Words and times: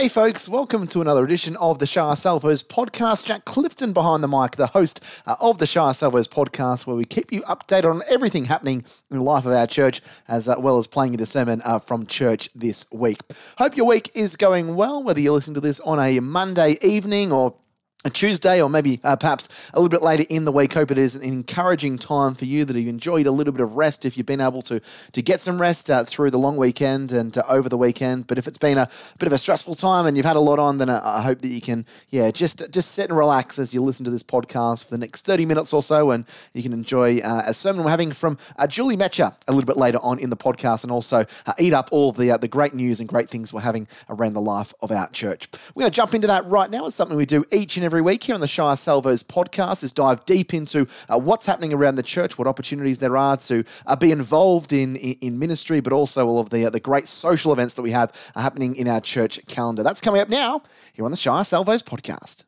Hey, 0.00 0.08
folks, 0.08 0.48
welcome 0.48 0.86
to 0.86 1.02
another 1.02 1.22
edition 1.22 1.56
of 1.56 1.78
the 1.78 1.84
Shire 1.84 2.16
Salvos 2.16 2.62
podcast. 2.62 3.26
Jack 3.26 3.44
Clifton 3.44 3.92
behind 3.92 4.22
the 4.22 4.28
mic, 4.28 4.52
the 4.52 4.68
host 4.68 5.04
uh, 5.26 5.36
of 5.40 5.58
the 5.58 5.66
Shire 5.66 5.92
Salvos 5.92 6.26
podcast, 6.26 6.86
where 6.86 6.96
we 6.96 7.04
keep 7.04 7.30
you 7.30 7.42
updated 7.42 7.90
on 7.90 8.00
everything 8.08 8.46
happening 8.46 8.82
in 9.10 9.18
the 9.18 9.22
life 9.22 9.44
of 9.44 9.52
our 9.52 9.66
church, 9.66 10.00
as 10.26 10.48
uh, 10.48 10.54
well 10.58 10.78
as 10.78 10.86
playing 10.86 11.12
you 11.12 11.18
the 11.18 11.26
sermon 11.26 11.60
uh, 11.66 11.78
from 11.78 12.06
church 12.06 12.48
this 12.54 12.90
week. 12.90 13.18
Hope 13.58 13.76
your 13.76 13.84
week 13.84 14.10
is 14.14 14.36
going 14.36 14.74
well, 14.74 15.02
whether 15.02 15.20
you're 15.20 15.34
listening 15.34 15.56
to 15.56 15.60
this 15.60 15.80
on 15.80 16.00
a 16.00 16.18
Monday 16.20 16.78
evening 16.80 17.30
or 17.30 17.54
a 18.04 18.10
Tuesday 18.10 18.62
or 18.62 18.70
maybe 18.70 18.98
uh, 19.04 19.14
perhaps 19.14 19.48
a 19.74 19.76
little 19.78 19.90
bit 19.90 20.02
later 20.02 20.24
in 20.30 20.46
the 20.46 20.52
week. 20.52 20.72
Hope 20.72 20.90
it 20.90 20.96
is 20.96 21.14
an 21.14 21.22
encouraging 21.22 21.98
time 21.98 22.34
for 22.34 22.46
you 22.46 22.64
that 22.64 22.74
you've 22.74 22.88
enjoyed 22.88 23.26
a 23.26 23.30
little 23.30 23.52
bit 23.52 23.60
of 23.60 23.76
rest 23.76 24.06
if 24.06 24.16
you've 24.16 24.26
been 24.26 24.40
able 24.40 24.62
to 24.62 24.80
to 25.12 25.22
get 25.22 25.40
some 25.40 25.60
rest 25.60 25.90
uh, 25.90 26.02
through 26.04 26.30
the 26.30 26.38
long 26.38 26.56
weekend 26.56 27.12
and 27.12 27.36
uh, 27.36 27.42
over 27.48 27.68
the 27.68 27.76
weekend. 27.76 28.26
But 28.26 28.38
if 28.38 28.46
it's 28.46 28.56
been 28.56 28.78
a 28.78 28.88
bit 29.18 29.26
of 29.26 29.34
a 29.34 29.38
stressful 29.38 29.74
time 29.74 30.06
and 30.06 30.16
you've 30.16 30.24
had 30.24 30.36
a 30.36 30.40
lot 30.40 30.58
on, 30.58 30.78
then 30.78 30.88
I, 30.88 31.18
I 31.18 31.22
hope 31.22 31.42
that 31.42 31.48
you 31.48 31.60
can 31.60 31.84
yeah 32.08 32.30
just 32.30 32.72
just 32.72 32.92
sit 32.92 33.10
and 33.10 33.18
relax 33.18 33.58
as 33.58 33.74
you 33.74 33.82
listen 33.82 34.04
to 34.06 34.10
this 34.10 34.22
podcast 34.22 34.86
for 34.86 34.92
the 34.92 34.98
next 34.98 35.26
thirty 35.26 35.44
minutes 35.44 35.74
or 35.74 35.82
so, 35.82 36.10
and 36.10 36.24
you 36.54 36.62
can 36.62 36.72
enjoy 36.72 37.18
uh, 37.18 37.42
a 37.46 37.52
sermon 37.52 37.84
we're 37.84 37.90
having 37.90 38.12
from 38.12 38.38
uh, 38.56 38.66
Julie 38.66 38.96
Metcher 38.96 39.34
a 39.46 39.52
little 39.52 39.66
bit 39.66 39.76
later 39.76 39.98
on 40.00 40.18
in 40.18 40.30
the 40.30 40.38
podcast, 40.38 40.84
and 40.84 40.90
also 40.90 41.26
uh, 41.44 41.52
eat 41.58 41.74
up 41.74 41.90
all 41.92 42.12
the 42.12 42.38
the 42.40 42.48
great 42.48 42.72
news 42.72 43.00
and 43.00 43.08
great 43.10 43.28
things 43.28 43.52
we're 43.52 43.60
having 43.60 43.86
around 44.08 44.32
the 44.32 44.40
life 44.40 44.72
of 44.80 44.90
our 44.90 45.10
church. 45.10 45.48
We're 45.74 45.82
going 45.82 45.92
to 45.92 45.96
jump 45.96 46.14
into 46.14 46.28
that 46.28 46.46
right 46.46 46.70
now. 46.70 46.86
It's 46.86 46.96
something 46.96 47.18
we 47.18 47.26
do 47.26 47.44
each 47.52 47.76
and 47.76 47.84
every 47.84 47.89
week 47.98 48.22
here 48.22 48.34
on 48.34 48.40
the 48.40 48.46
Shire 48.46 48.76
Salvos 48.76 49.24
podcast 49.24 49.82
is 49.82 49.92
dive 49.92 50.24
deep 50.24 50.54
into 50.54 50.86
uh, 51.08 51.18
what's 51.18 51.46
happening 51.46 51.72
around 51.72 51.96
the 51.96 52.02
church, 52.02 52.38
what 52.38 52.46
opportunities 52.46 52.98
there 52.98 53.16
are 53.16 53.36
to 53.38 53.64
uh, 53.86 53.96
be 53.96 54.12
involved 54.12 54.72
in, 54.72 54.94
in, 54.94 55.16
in 55.20 55.38
ministry, 55.40 55.80
but 55.80 55.92
also 55.92 56.28
all 56.28 56.38
of 56.38 56.50
the 56.50 56.66
uh, 56.66 56.70
the 56.70 56.78
great 56.78 57.08
social 57.08 57.52
events 57.52 57.74
that 57.74 57.82
we 57.82 57.90
have 57.90 58.12
happening 58.36 58.76
in 58.76 58.86
our 58.86 59.00
church 59.00 59.44
calendar. 59.48 59.82
That's 59.82 60.00
coming 60.00 60.20
up 60.20 60.28
now 60.28 60.62
here 60.92 61.04
on 61.04 61.10
the 61.10 61.16
Shire 61.16 61.44
Salvos 61.44 61.82
podcast. 61.82 62.44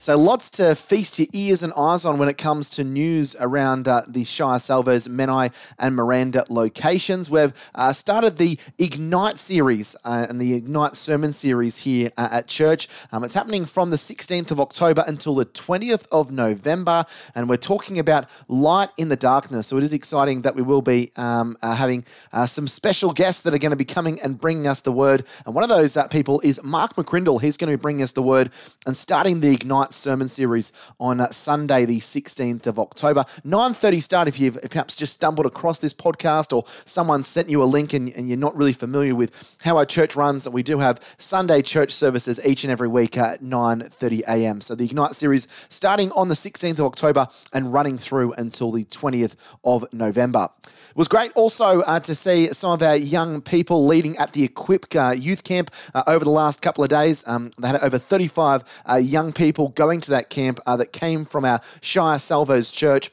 So 0.00 0.16
lots 0.16 0.48
to 0.50 0.76
feast 0.76 1.18
your 1.18 1.26
ears 1.32 1.64
and 1.64 1.72
eyes 1.76 2.04
on 2.04 2.18
when 2.18 2.28
it 2.28 2.38
comes 2.38 2.70
to 2.70 2.84
news 2.84 3.34
around 3.40 3.88
uh, 3.88 4.02
the 4.06 4.22
Shire 4.22 4.60
Salvos, 4.60 5.08
Menai 5.08 5.52
and 5.76 5.96
Miranda 5.96 6.44
locations. 6.48 7.28
We've 7.28 7.52
uh, 7.74 7.92
started 7.92 8.36
the 8.36 8.60
Ignite 8.78 9.38
series 9.38 9.96
uh, 10.04 10.26
and 10.28 10.40
the 10.40 10.54
Ignite 10.54 10.94
sermon 10.94 11.32
series 11.32 11.78
here 11.78 12.12
uh, 12.16 12.28
at 12.30 12.46
church. 12.46 12.88
Um, 13.10 13.24
it's 13.24 13.34
happening 13.34 13.64
from 13.64 13.90
the 13.90 13.96
16th 13.96 14.52
of 14.52 14.60
October 14.60 15.02
until 15.04 15.34
the 15.34 15.46
20th 15.46 16.06
of 16.12 16.30
November, 16.30 17.04
and 17.34 17.48
we're 17.48 17.56
talking 17.56 17.98
about 17.98 18.28
light 18.46 18.90
in 18.98 19.08
the 19.08 19.16
darkness. 19.16 19.66
So 19.66 19.78
it 19.78 19.82
is 19.82 19.92
exciting 19.92 20.42
that 20.42 20.54
we 20.54 20.62
will 20.62 20.80
be 20.80 21.10
um, 21.16 21.58
uh, 21.60 21.74
having 21.74 22.04
uh, 22.32 22.46
some 22.46 22.68
special 22.68 23.12
guests 23.12 23.42
that 23.42 23.52
are 23.52 23.58
going 23.58 23.70
to 23.70 23.76
be 23.76 23.84
coming 23.84 24.22
and 24.22 24.40
bringing 24.40 24.68
us 24.68 24.80
the 24.80 24.92
word. 24.92 25.24
And 25.44 25.56
one 25.56 25.64
of 25.64 25.70
those 25.70 25.98
people 26.12 26.40
is 26.44 26.62
Mark 26.62 26.94
McCrindle. 26.94 27.40
He's 27.40 27.56
going 27.56 27.72
to 27.72 27.76
be 27.76 27.82
bringing 27.82 28.04
us 28.04 28.12
the 28.12 28.22
word 28.22 28.52
and 28.86 28.96
starting 28.96 29.40
the 29.40 29.50
Ignite 29.50 29.87
sermon 29.92 30.28
series 30.28 30.72
on 30.98 31.20
uh, 31.20 31.30
Sunday, 31.30 31.84
the 31.84 31.98
16th 31.98 32.66
of 32.66 32.78
October. 32.78 33.24
9.30 33.44 34.02
start 34.02 34.28
if 34.28 34.38
you've 34.38 34.58
perhaps 34.70 34.96
just 34.96 35.14
stumbled 35.14 35.46
across 35.46 35.78
this 35.78 35.94
podcast 35.94 36.56
or 36.56 36.64
someone 36.84 37.22
sent 37.22 37.48
you 37.48 37.62
a 37.62 37.64
link 37.64 37.92
and, 37.92 38.10
and 38.10 38.28
you're 38.28 38.38
not 38.38 38.56
really 38.56 38.72
familiar 38.72 39.14
with 39.14 39.56
how 39.62 39.76
our 39.76 39.86
church 39.86 40.16
runs. 40.16 40.48
We 40.48 40.62
do 40.62 40.78
have 40.78 41.00
Sunday 41.18 41.62
church 41.62 41.92
services 41.92 42.44
each 42.46 42.64
and 42.64 42.70
every 42.70 42.88
week 42.88 43.16
at 43.16 43.42
9.30 43.42 44.20
a.m. 44.28 44.60
So 44.60 44.74
the 44.74 44.84
Ignite 44.84 45.14
series 45.14 45.48
starting 45.68 46.10
on 46.12 46.28
the 46.28 46.34
16th 46.34 46.78
of 46.78 46.86
October 46.86 47.28
and 47.52 47.72
running 47.72 47.98
through 47.98 48.32
until 48.32 48.70
the 48.70 48.84
20th 48.84 49.36
of 49.64 49.84
November. 49.92 50.48
It 50.90 50.96
was 50.96 51.08
great 51.08 51.32
also 51.32 51.80
uh, 51.82 52.00
to 52.00 52.14
see 52.14 52.52
some 52.52 52.72
of 52.72 52.82
our 52.82 52.96
young 52.96 53.40
people 53.40 53.86
leading 53.86 54.16
at 54.18 54.32
the 54.32 54.44
Equip 54.44 54.86
Youth 55.16 55.44
Camp 55.44 55.70
uh, 55.94 56.04
over 56.06 56.24
the 56.24 56.30
last 56.30 56.62
couple 56.62 56.82
of 56.82 56.90
days. 56.90 57.26
Um, 57.26 57.50
they 57.58 57.68
had 57.68 57.82
over 57.82 57.98
35 57.98 58.64
uh, 58.88 58.94
young 58.96 59.32
people 59.32 59.68
going 59.70 60.00
to 60.00 60.10
that 60.10 60.30
camp 60.30 60.60
uh, 60.66 60.76
that 60.76 60.92
came 60.92 61.24
from 61.24 61.44
our 61.44 61.60
Shire 61.80 62.18
Salvos 62.18 62.72
Church 62.72 63.10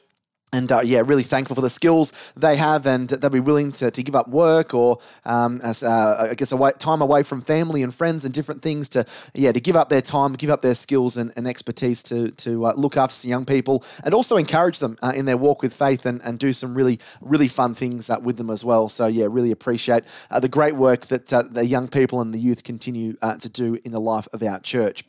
and 0.56 0.72
uh, 0.72 0.80
yeah, 0.82 1.02
really 1.04 1.22
thankful 1.22 1.54
for 1.54 1.62
the 1.62 1.70
skills 1.70 2.12
they 2.36 2.56
have, 2.56 2.86
and 2.86 3.08
they'll 3.08 3.30
be 3.30 3.40
willing 3.40 3.72
to, 3.72 3.90
to 3.90 4.02
give 4.02 4.16
up 4.16 4.28
work 4.28 4.74
or, 4.74 4.98
um, 5.24 5.60
as, 5.62 5.82
uh, 5.82 6.28
I 6.30 6.34
guess, 6.34 6.52
away, 6.52 6.72
time 6.78 7.02
away 7.02 7.22
from 7.22 7.40
family 7.40 7.82
and 7.82 7.94
friends 7.94 8.24
and 8.24 8.32
different 8.32 8.62
things 8.62 8.88
to, 8.90 9.04
yeah, 9.34 9.52
to 9.52 9.60
give 9.60 9.76
up 9.76 9.88
their 9.88 10.00
time, 10.00 10.32
give 10.32 10.50
up 10.50 10.60
their 10.60 10.74
skills 10.74 11.16
and, 11.16 11.32
and 11.36 11.46
expertise 11.46 12.02
to 12.04 12.30
to 12.44 12.66
uh, 12.66 12.72
look 12.76 12.96
after 12.96 13.14
some 13.14 13.30
young 13.30 13.44
people, 13.44 13.84
and 14.04 14.14
also 14.14 14.36
encourage 14.36 14.78
them 14.78 14.96
uh, 15.02 15.12
in 15.14 15.24
their 15.26 15.36
walk 15.36 15.62
with 15.62 15.74
faith 15.74 16.06
and, 16.06 16.20
and 16.22 16.38
do 16.38 16.52
some 16.52 16.74
really 16.74 16.98
really 17.20 17.48
fun 17.48 17.74
things 17.74 18.10
uh, 18.10 18.18
with 18.22 18.36
them 18.36 18.50
as 18.50 18.64
well. 18.64 18.88
So 18.88 19.06
yeah, 19.06 19.26
really 19.30 19.52
appreciate 19.52 20.04
uh, 20.30 20.40
the 20.40 20.48
great 20.48 20.76
work 20.76 21.06
that 21.06 21.26
the 21.26 21.64
young 21.64 21.88
people 21.88 22.20
and 22.20 22.32
the 22.32 22.38
youth 22.38 22.62
continue 22.62 23.14
to 23.38 23.48
do 23.48 23.78
in 23.84 23.92
the 23.92 24.00
life 24.00 24.28
of 24.32 24.42
our 24.42 24.60
church. 24.60 25.04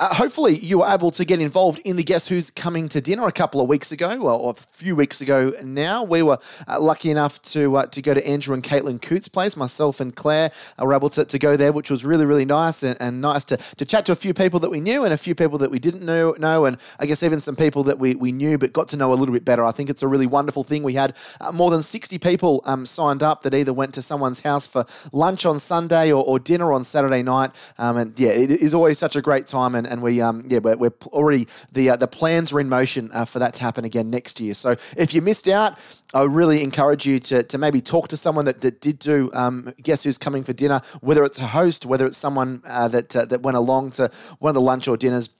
Uh, 0.00 0.14
hopefully, 0.14 0.56
you 0.56 0.78
were 0.78 0.86
able 0.88 1.10
to 1.10 1.26
get 1.26 1.42
involved 1.42 1.78
in 1.84 1.96
the 1.96 2.02
Guess 2.02 2.26
Who's 2.26 2.50
Coming 2.50 2.88
to 2.88 3.02
Dinner 3.02 3.26
a 3.26 3.32
couple 3.32 3.60
of 3.60 3.68
weeks 3.68 3.92
ago, 3.92 4.08
well, 4.18 4.36
or 4.36 4.52
a 4.52 4.54
few 4.54 4.96
weeks 4.96 5.20
ago 5.20 5.52
now. 5.62 6.02
We 6.02 6.22
were 6.22 6.38
uh, 6.66 6.80
lucky 6.80 7.10
enough 7.10 7.42
to 7.42 7.76
uh, 7.76 7.86
to 7.88 8.00
go 8.00 8.14
to 8.14 8.26
Andrew 8.26 8.54
and 8.54 8.62
Caitlin 8.62 9.02
Coote's 9.02 9.28
place. 9.28 9.58
Myself 9.58 10.00
and 10.00 10.16
Claire 10.16 10.52
were 10.78 10.94
able 10.94 11.10
to, 11.10 11.26
to 11.26 11.38
go 11.38 11.54
there, 11.54 11.70
which 11.70 11.90
was 11.90 12.02
really, 12.02 12.24
really 12.24 12.46
nice 12.46 12.82
and, 12.82 12.96
and 12.98 13.20
nice 13.20 13.44
to, 13.44 13.58
to 13.76 13.84
chat 13.84 14.06
to 14.06 14.12
a 14.12 14.16
few 14.16 14.32
people 14.32 14.58
that 14.60 14.70
we 14.70 14.80
knew 14.80 15.04
and 15.04 15.12
a 15.12 15.18
few 15.18 15.34
people 15.34 15.58
that 15.58 15.70
we 15.70 15.78
didn't 15.78 16.02
know, 16.02 16.34
know, 16.38 16.64
and 16.64 16.78
I 16.98 17.04
guess 17.04 17.22
even 17.22 17.38
some 17.38 17.54
people 17.54 17.84
that 17.84 17.98
we, 17.98 18.14
we 18.14 18.32
knew 18.32 18.56
but 18.56 18.72
got 18.72 18.88
to 18.88 18.96
know 18.96 19.12
a 19.12 19.16
little 19.16 19.34
bit 19.34 19.44
better. 19.44 19.66
I 19.66 19.72
think 19.72 19.90
it's 19.90 20.02
a 20.02 20.08
really 20.08 20.26
wonderful 20.26 20.64
thing. 20.64 20.82
We 20.82 20.94
had 20.94 21.14
uh, 21.42 21.52
more 21.52 21.70
than 21.70 21.82
60 21.82 22.16
people 22.16 22.62
um, 22.64 22.86
signed 22.86 23.22
up 23.22 23.42
that 23.42 23.52
either 23.52 23.74
went 23.74 23.92
to 23.94 24.02
someone's 24.02 24.40
house 24.40 24.66
for 24.66 24.86
lunch 25.12 25.44
on 25.44 25.58
Sunday 25.58 26.10
or, 26.10 26.24
or 26.24 26.38
dinner 26.38 26.72
on 26.72 26.84
Saturday 26.84 27.22
night. 27.22 27.50
Um, 27.76 27.98
and 27.98 28.18
yeah, 28.18 28.30
it 28.30 28.50
is 28.50 28.72
always 28.72 28.98
such 28.98 29.14
a 29.14 29.20
great 29.20 29.46
time. 29.46 29.74
And, 29.74 29.89
and 29.90 30.00
we, 30.00 30.20
um, 30.20 30.44
yeah, 30.48 30.58
we're, 30.58 30.76
we're 30.76 30.92
already, 31.08 31.48
the, 31.72 31.90
uh, 31.90 31.96
the 31.96 32.06
plans 32.06 32.52
are 32.52 32.60
in 32.60 32.68
motion 32.68 33.10
uh, 33.12 33.24
for 33.24 33.38
that 33.40 33.54
to 33.54 33.62
happen 33.62 33.84
again 33.84 34.08
next 34.08 34.40
year. 34.40 34.54
So 34.54 34.76
if 34.96 35.12
you 35.12 35.20
missed 35.20 35.48
out, 35.48 35.78
I 36.14 36.22
really 36.22 36.62
encourage 36.62 37.06
you 37.06 37.18
to, 37.20 37.42
to 37.42 37.58
maybe 37.58 37.80
talk 37.80 38.08
to 38.08 38.16
someone 38.16 38.44
that, 38.46 38.60
that 38.62 38.80
did 38.80 38.98
do 38.98 39.30
um, 39.34 39.74
Guess 39.82 40.04
Who's 40.04 40.18
Coming 40.18 40.44
for 40.44 40.52
Dinner, 40.52 40.80
whether 41.00 41.24
it's 41.24 41.38
a 41.38 41.46
host, 41.46 41.86
whether 41.86 42.06
it's 42.06 42.18
someone 42.18 42.62
uh, 42.66 42.88
that, 42.88 43.14
uh, 43.14 43.24
that 43.26 43.42
went 43.42 43.56
along 43.56 43.90
to 43.92 44.10
one 44.38 44.50
of 44.50 44.54
the 44.54 44.60
lunch 44.60 44.88
or 44.88 44.96
dinners 44.96 45.30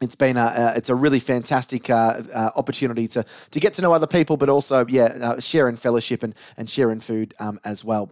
it's 0.00 0.14
been 0.14 0.36
a, 0.36 0.44
uh, 0.44 0.72
it's 0.76 0.90
a 0.90 0.94
really 0.94 1.18
fantastic 1.18 1.90
uh, 1.90 2.22
uh, 2.32 2.50
opportunity 2.54 3.08
to 3.08 3.24
to 3.50 3.60
get 3.60 3.74
to 3.74 3.82
know 3.82 3.92
other 3.92 4.06
people, 4.06 4.36
but 4.36 4.48
also 4.48 4.86
yeah, 4.86 5.06
uh, 5.20 5.40
share 5.40 5.68
in 5.68 5.76
fellowship 5.76 6.22
and 6.22 6.34
and 6.56 6.70
share 6.70 6.92
in 6.92 7.00
food 7.00 7.34
um, 7.40 7.58
as 7.64 7.84
well. 7.84 8.10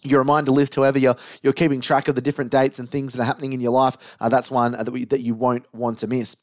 your 0.03 0.21
reminder 0.21 0.51
list, 0.51 0.75
however 0.75 0.99
you're, 0.99 1.17
you're 1.43 1.53
keeping 1.53 1.81
track 1.81 2.09
of 2.09 2.15
the 2.15 2.21
different 2.21 2.51
dates 2.51 2.79
and 2.79 2.89
things 2.89 3.13
that 3.15 3.23
are 3.23 3.27
happening 3.27 3.53
in 3.53 3.61
your 3.61 3.73
life, 3.73 3.97
uh, 4.21 4.29
that's 4.29 4.51
one 4.51 4.73
that, 4.73 4.91
we, 4.91 5.05
that 5.07 5.21
you 5.21 5.35
won't 5.35 5.65
want 5.75 5.99
to 5.99 6.07
miss. 6.07 6.37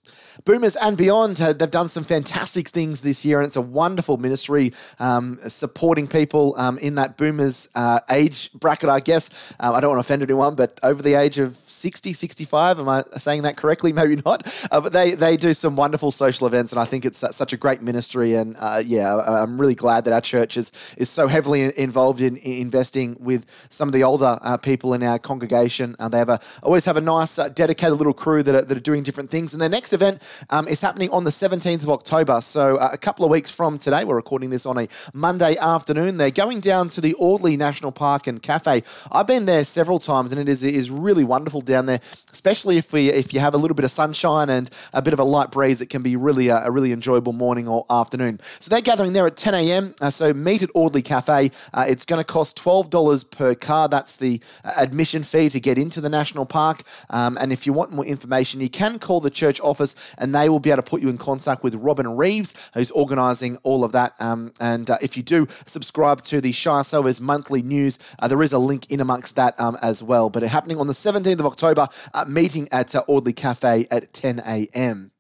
Boomers 0.46 0.76
and 0.76 0.98
Beyond, 0.98 1.40
uh, 1.42 1.54
they've 1.54 1.70
done 1.70 1.88
some 1.88 2.04
fantastic 2.04 2.68
things 2.68 3.02
this 3.02 3.26
year, 3.26 3.40
and 3.40 3.48
it's 3.48 3.56
a 3.56 3.62
wonderful 3.62 4.18
ministry 4.18 4.74
um, 5.00 5.40
supporting 5.48 6.08
people 6.08 6.56
um, 6.58 6.78
in 6.80 6.96
that 6.96 7.18
Boomers 7.18 7.70
uh, 7.76 8.00
age 8.10 8.52
bracket, 8.54 8.90
I 8.90 9.00
guess. 9.00 9.54
Um, 9.60 9.76
I 9.76 9.80
don't 9.80 9.92
want 9.92 9.98
to 9.98 10.08
offend 10.08 10.24
anyone, 10.24 10.56
but 10.56 10.80
over 10.84 11.02
the 11.02 11.14
age 11.14 11.40
of 11.40 11.56
60, 11.56 12.14
65, 12.14 12.80
am 12.80 12.90
I 12.90 13.04
saying 13.18 13.44
that 13.44 13.58
correctly? 13.58 13.94
Maybe 14.04 14.22
not. 14.26 14.68
Uh, 14.72 14.82
but 14.82 14.94
they, 14.94 15.12
they 15.12 15.38
do 15.38 15.54
some 15.54 15.76
wonderful 15.76 16.12
social 16.12 16.48
events, 16.48 16.72
and 16.72 16.80
I 16.80 16.86
think 16.86 17.06
it's 17.06 17.24
such 17.36 17.54
a 17.54 17.58
great 17.58 17.82
ministry. 17.82 18.36
And 18.36 18.56
uh, 18.60 18.82
yeah, 18.84 19.16
I'm 19.16 19.60
really 19.60 19.76
glad 19.76 20.06
that 20.06 20.14
our 20.14 20.22
church 20.22 20.58
is, 20.58 20.72
is 20.98 21.10
so 21.10 21.28
heavily 21.28 21.78
involved 21.78 22.22
in, 22.22 22.38
in 22.38 22.74
investing 22.74 23.16
with 23.20 23.43
with 23.44 23.68
some 23.70 23.88
of 23.88 23.94
the 23.94 24.04
older 24.04 24.40
uh, 24.42 24.58
people 24.58 24.94
in 24.94 25.04
our 25.04 25.20
congregation. 25.20 25.96
Uh, 26.00 26.10
they 26.10 26.18
have 26.18 26.30
a 26.30 26.40
always 26.62 26.86
have 26.86 26.98
a 26.98 27.02
nice, 27.02 27.40
uh, 27.40 27.50
dedicated 27.50 27.98
little 27.98 28.14
crew 28.14 28.44
that 28.44 28.56
are, 28.56 28.62
that 28.62 28.78
are 28.78 28.82
doing 28.82 29.04
different 29.04 29.30
things. 29.30 29.54
And 29.54 29.62
their 29.62 29.70
next 29.70 29.94
event 29.94 30.22
um, 30.50 30.68
is 30.68 30.82
happening 30.82 31.10
on 31.12 31.24
the 31.24 31.30
17th 31.30 31.84
of 31.84 31.90
October. 31.90 32.42
So 32.42 32.78
uh, 32.78 32.90
a 32.92 32.98
couple 32.98 33.26
of 33.26 33.32
weeks 33.32 33.52
from 33.52 33.78
today, 33.78 34.04
we're 34.04 34.16
recording 34.16 34.50
this 34.50 34.66
on 34.66 34.78
a 34.78 34.88
Monday 35.14 35.56
afternoon. 35.58 36.18
They're 36.18 36.32
going 36.32 36.60
down 36.60 36.90
to 36.90 37.02
the 37.02 37.16
Audley 37.16 37.58
National 37.58 37.92
Park 37.92 38.28
and 38.28 38.42
Cafe. 38.42 38.84
I've 39.12 39.28
been 39.28 39.46
there 39.46 39.64
several 39.64 40.00
times, 40.00 40.32
and 40.32 40.40
it 40.40 40.50
is 40.50 40.64
it 40.64 40.76
is 40.76 40.90
really 40.90 41.24
wonderful 41.24 41.62
down 41.62 41.86
there, 41.86 42.00
especially 42.32 42.78
if 42.78 42.94
we 42.94 43.10
if 43.10 43.34
you 43.34 43.40
have 43.40 43.54
a 43.54 43.58
little 43.58 43.76
bit 43.76 43.86
of 43.86 43.92
sunshine 43.92 44.50
and 44.50 44.70
a 44.94 45.02
bit 45.02 45.14
of 45.14 45.20
a 45.20 45.24
light 45.24 45.52
breeze. 45.52 45.82
It 45.82 45.90
can 45.90 46.02
be 46.02 46.16
really 46.16 46.50
a, 46.50 46.66
a 46.66 46.72
really 46.72 46.92
enjoyable 46.92 47.34
morning 47.34 47.68
or 47.68 47.86
afternoon. 47.90 48.40
So 48.60 48.70
they're 48.70 48.82
gathering 48.82 49.14
there 49.14 49.28
at 49.28 49.38
10 49.38 49.54
a.m. 49.54 49.96
Uh, 50.02 50.10
so 50.10 50.34
meet 50.34 50.64
at 50.64 50.70
Audley 50.74 51.02
Cafe. 51.02 51.52
Uh, 51.74 51.86
it's 51.88 52.06
going 52.06 52.20
to 52.20 52.24
cost 52.24 52.58
$12 52.58 53.30
per 53.36 53.56
car. 53.56 53.88
That's 53.88 54.16
the 54.16 54.42
uh, 54.64 54.74
admission 54.78 55.24
fee 55.24 55.50
to 55.50 55.60
get 55.60 55.78
into 55.78 56.02
the 56.02 56.10
national 56.10 56.46
park. 56.46 56.84
Um, 57.10 57.38
and 57.40 57.52
if 57.52 57.66
you 57.66 57.74
want 57.74 57.92
more 57.92 58.06
information, 58.06 58.62
you 58.62 58.70
can 58.70 59.00
call 59.00 59.20
the 59.20 59.30
church 59.30 59.60
office 59.62 59.96
and 60.18 60.34
they 60.34 60.50
will 60.50 60.60
be 60.60 60.70
able 60.70 60.84
to 60.84 60.90
put 60.90 61.02
you 61.02 61.10
in 61.10 61.18
contact 61.18 61.64
with 61.64 61.76
Robin 61.76 62.18
Reeves, 62.18 62.54
who's 62.74 62.92
organising 62.92 63.58
all 63.64 63.84
of 63.84 63.92
that. 63.94 64.14
Um, 64.20 64.54
and 64.60 64.90
uh, 64.90 64.98
if 65.02 65.18
you 65.18 65.24
do 65.24 65.48
subscribe 65.66 66.22
to 66.24 66.42
the 66.42 66.52
Shire 66.52 66.84
Salvos 66.84 67.20
monthly 67.22 67.62
news, 67.62 68.00
uh, 68.20 68.28
there 68.28 68.42
is 68.42 68.54
a 68.54 68.60
link 68.60 68.92
in 68.92 69.00
amongst 69.00 69.36
that 69.36 69.60
um, 69.60 69.78
as 69.82 70.04
well. 70.04 70.30
But 70.30 70.44
it's 70.44 70.52
happening 70.52 70.78
on 70.78 70.88
the 70.88 70.94
17th 70.94 71.40
of 71.40 71.46
October, 71.46 71.88
uh, 72.14 72.26
meeting 72.28 72.68
at 72.72 72.94
Audley 73.08 73.34
Cafe 73.34 73.88
at 73.90 74.14
10 74.14 74.44
a.m. 74.46 75.13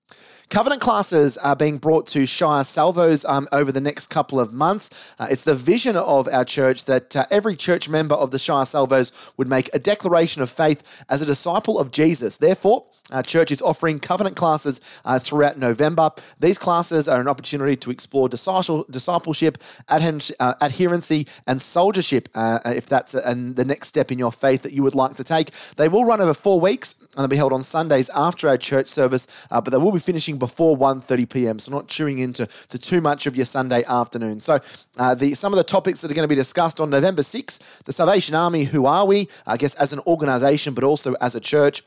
Covenant 0.53 0.83
classes 0.83 1.35
are 1.37 1.55
being 1.55 1.79
brought 1.79 2.05
to 2.09 2.27
Shire 2.27 2.63
Salvos 2.63 3.25
um, 3.25 3.47
over 3.51 3.71
the 3.71 3.81
next 3.81 4.11
couple 4.11 4.39
of 4.39 4.53
months. 4.53 4.91
Uh, 5.17 5.25
it's 5.31 5.45
the 5.45 5.55
vision 5.55 5.95
of 5.95 6.27
our 6.27 6.45
church 6.45 6.85
that 6.85 7.15
uh, 7.15 7.25
every 7.31 7.55
church 7.55 7.89
member 7.89 8.13
of 8.13 8.29
the 8.29 8.37
Shire 8.37 8.67
Salvos 8.67 9.33
would 9.35 9.47
make 9.47 9.73
a 9.73 9.79
declaration 9.79 10.43
of 10.43 10.51
faith 10.51 10.83
as 11.09 11.23
a 11.23 11.25
disciple 11.25 11.79
of 11.79 11.89
Jesus. 11.89 12.37
Therefore, 12.37 12.85
our 13.11 13.23
church 13.23 13.51
is 13.51 13.63
offering 13.63 13.99
covenant 13.99 14.35
classes 14.35 14.79
uh, 15.05 15.17
throughout 15.17 15.57
November. 15.57 16.11
These 16.39 16.59
classes 16.59 17.07
are 17.07 17.19
an 17.19 17.27
opportunity 17.27 17.75
to 17.77 17.89
explore 17.89 18.29
discipleship, 18.29 19.57
uh, 19.89 19.99
adherency, 19.99 21.27
and 21.47 21.59
soldiership, 21.59 22.27
uh, 22.35 22.59
if 22.67 22.85
that's 22.85 23.15
a, 23.15 23.33
the 23.33 23.65
next 23.65 23.87
step 23.87 24.11
in 24.11 24.19
your 24.19 24.31
faith 24.31 24.61
that 24.61 24.71
you 24.71 24.83
would 24.83 24.93
like 24.93 25.15
to 25.15 25.23
take. 25.23 25.49
They 25.77 25.89
will 25.89 26.05
run 26.05 26.21
over 26.21 26.35
four 26.35 26.59
weeks 26.59 27.01
and 27.01 27.09
they'll 27.17 27.27
be 27.27 27.37
held 27.37 27.53
on 27.53 27.63
Sundays 27.63 28.09
after 28.11 28.47
our 28.47 28.57
church 28.57 28.87
service, 28.87 29.27
uh, 29.49 29.59
but 29.59 29.71
they 29.71 29.77
will 29.77 29.91
be 29.91 29.99
finishing 29.99 30.37
before 30.43 30.77
1.30 30.77 31.29
p.m. 31.29 31.57
So 31.57 31.71
not 31.71 31.87
chewing 31.87 32.19
into 32.19 32.49
to 32.67 32.77
too 32.77 32.99
much 32.99 33.27
of 33.27 33.35
your 33.37 33.45
Sunday 33.45 33.85
afternoon. 33.85 34.41
So 34.41 34.59
uh, 34.97 35.15
the 35.15 35.35
some 35.35 35.53
of 35.53 35.57
the 35.57 35.63
topics 35.63 36.01
that 36.01 36.11
are 36.11 36.13
going 36.13 36.27
to 36.27 36.35
be 36.35 36.35
discussed 36.35 36.81
on 36.81 36.89
November 36.89 37.21
6th, 37.21 37.83
the 37.85 37.93
Salvation 37.93 38.35
Army, 38.35 38.65
who 38.65 38.85
are 38.85 39.05
we? 39.05 39.29
I 39.47 39.55
guess 39.55 39.73
as 39.75 39.93
an 39.93 40.01
organization, 40.05 40.73
but 40.73 40.83
also 40.83 41.13
as 41.21 41.35
a 41.35 41.39
church. 41.39 41.81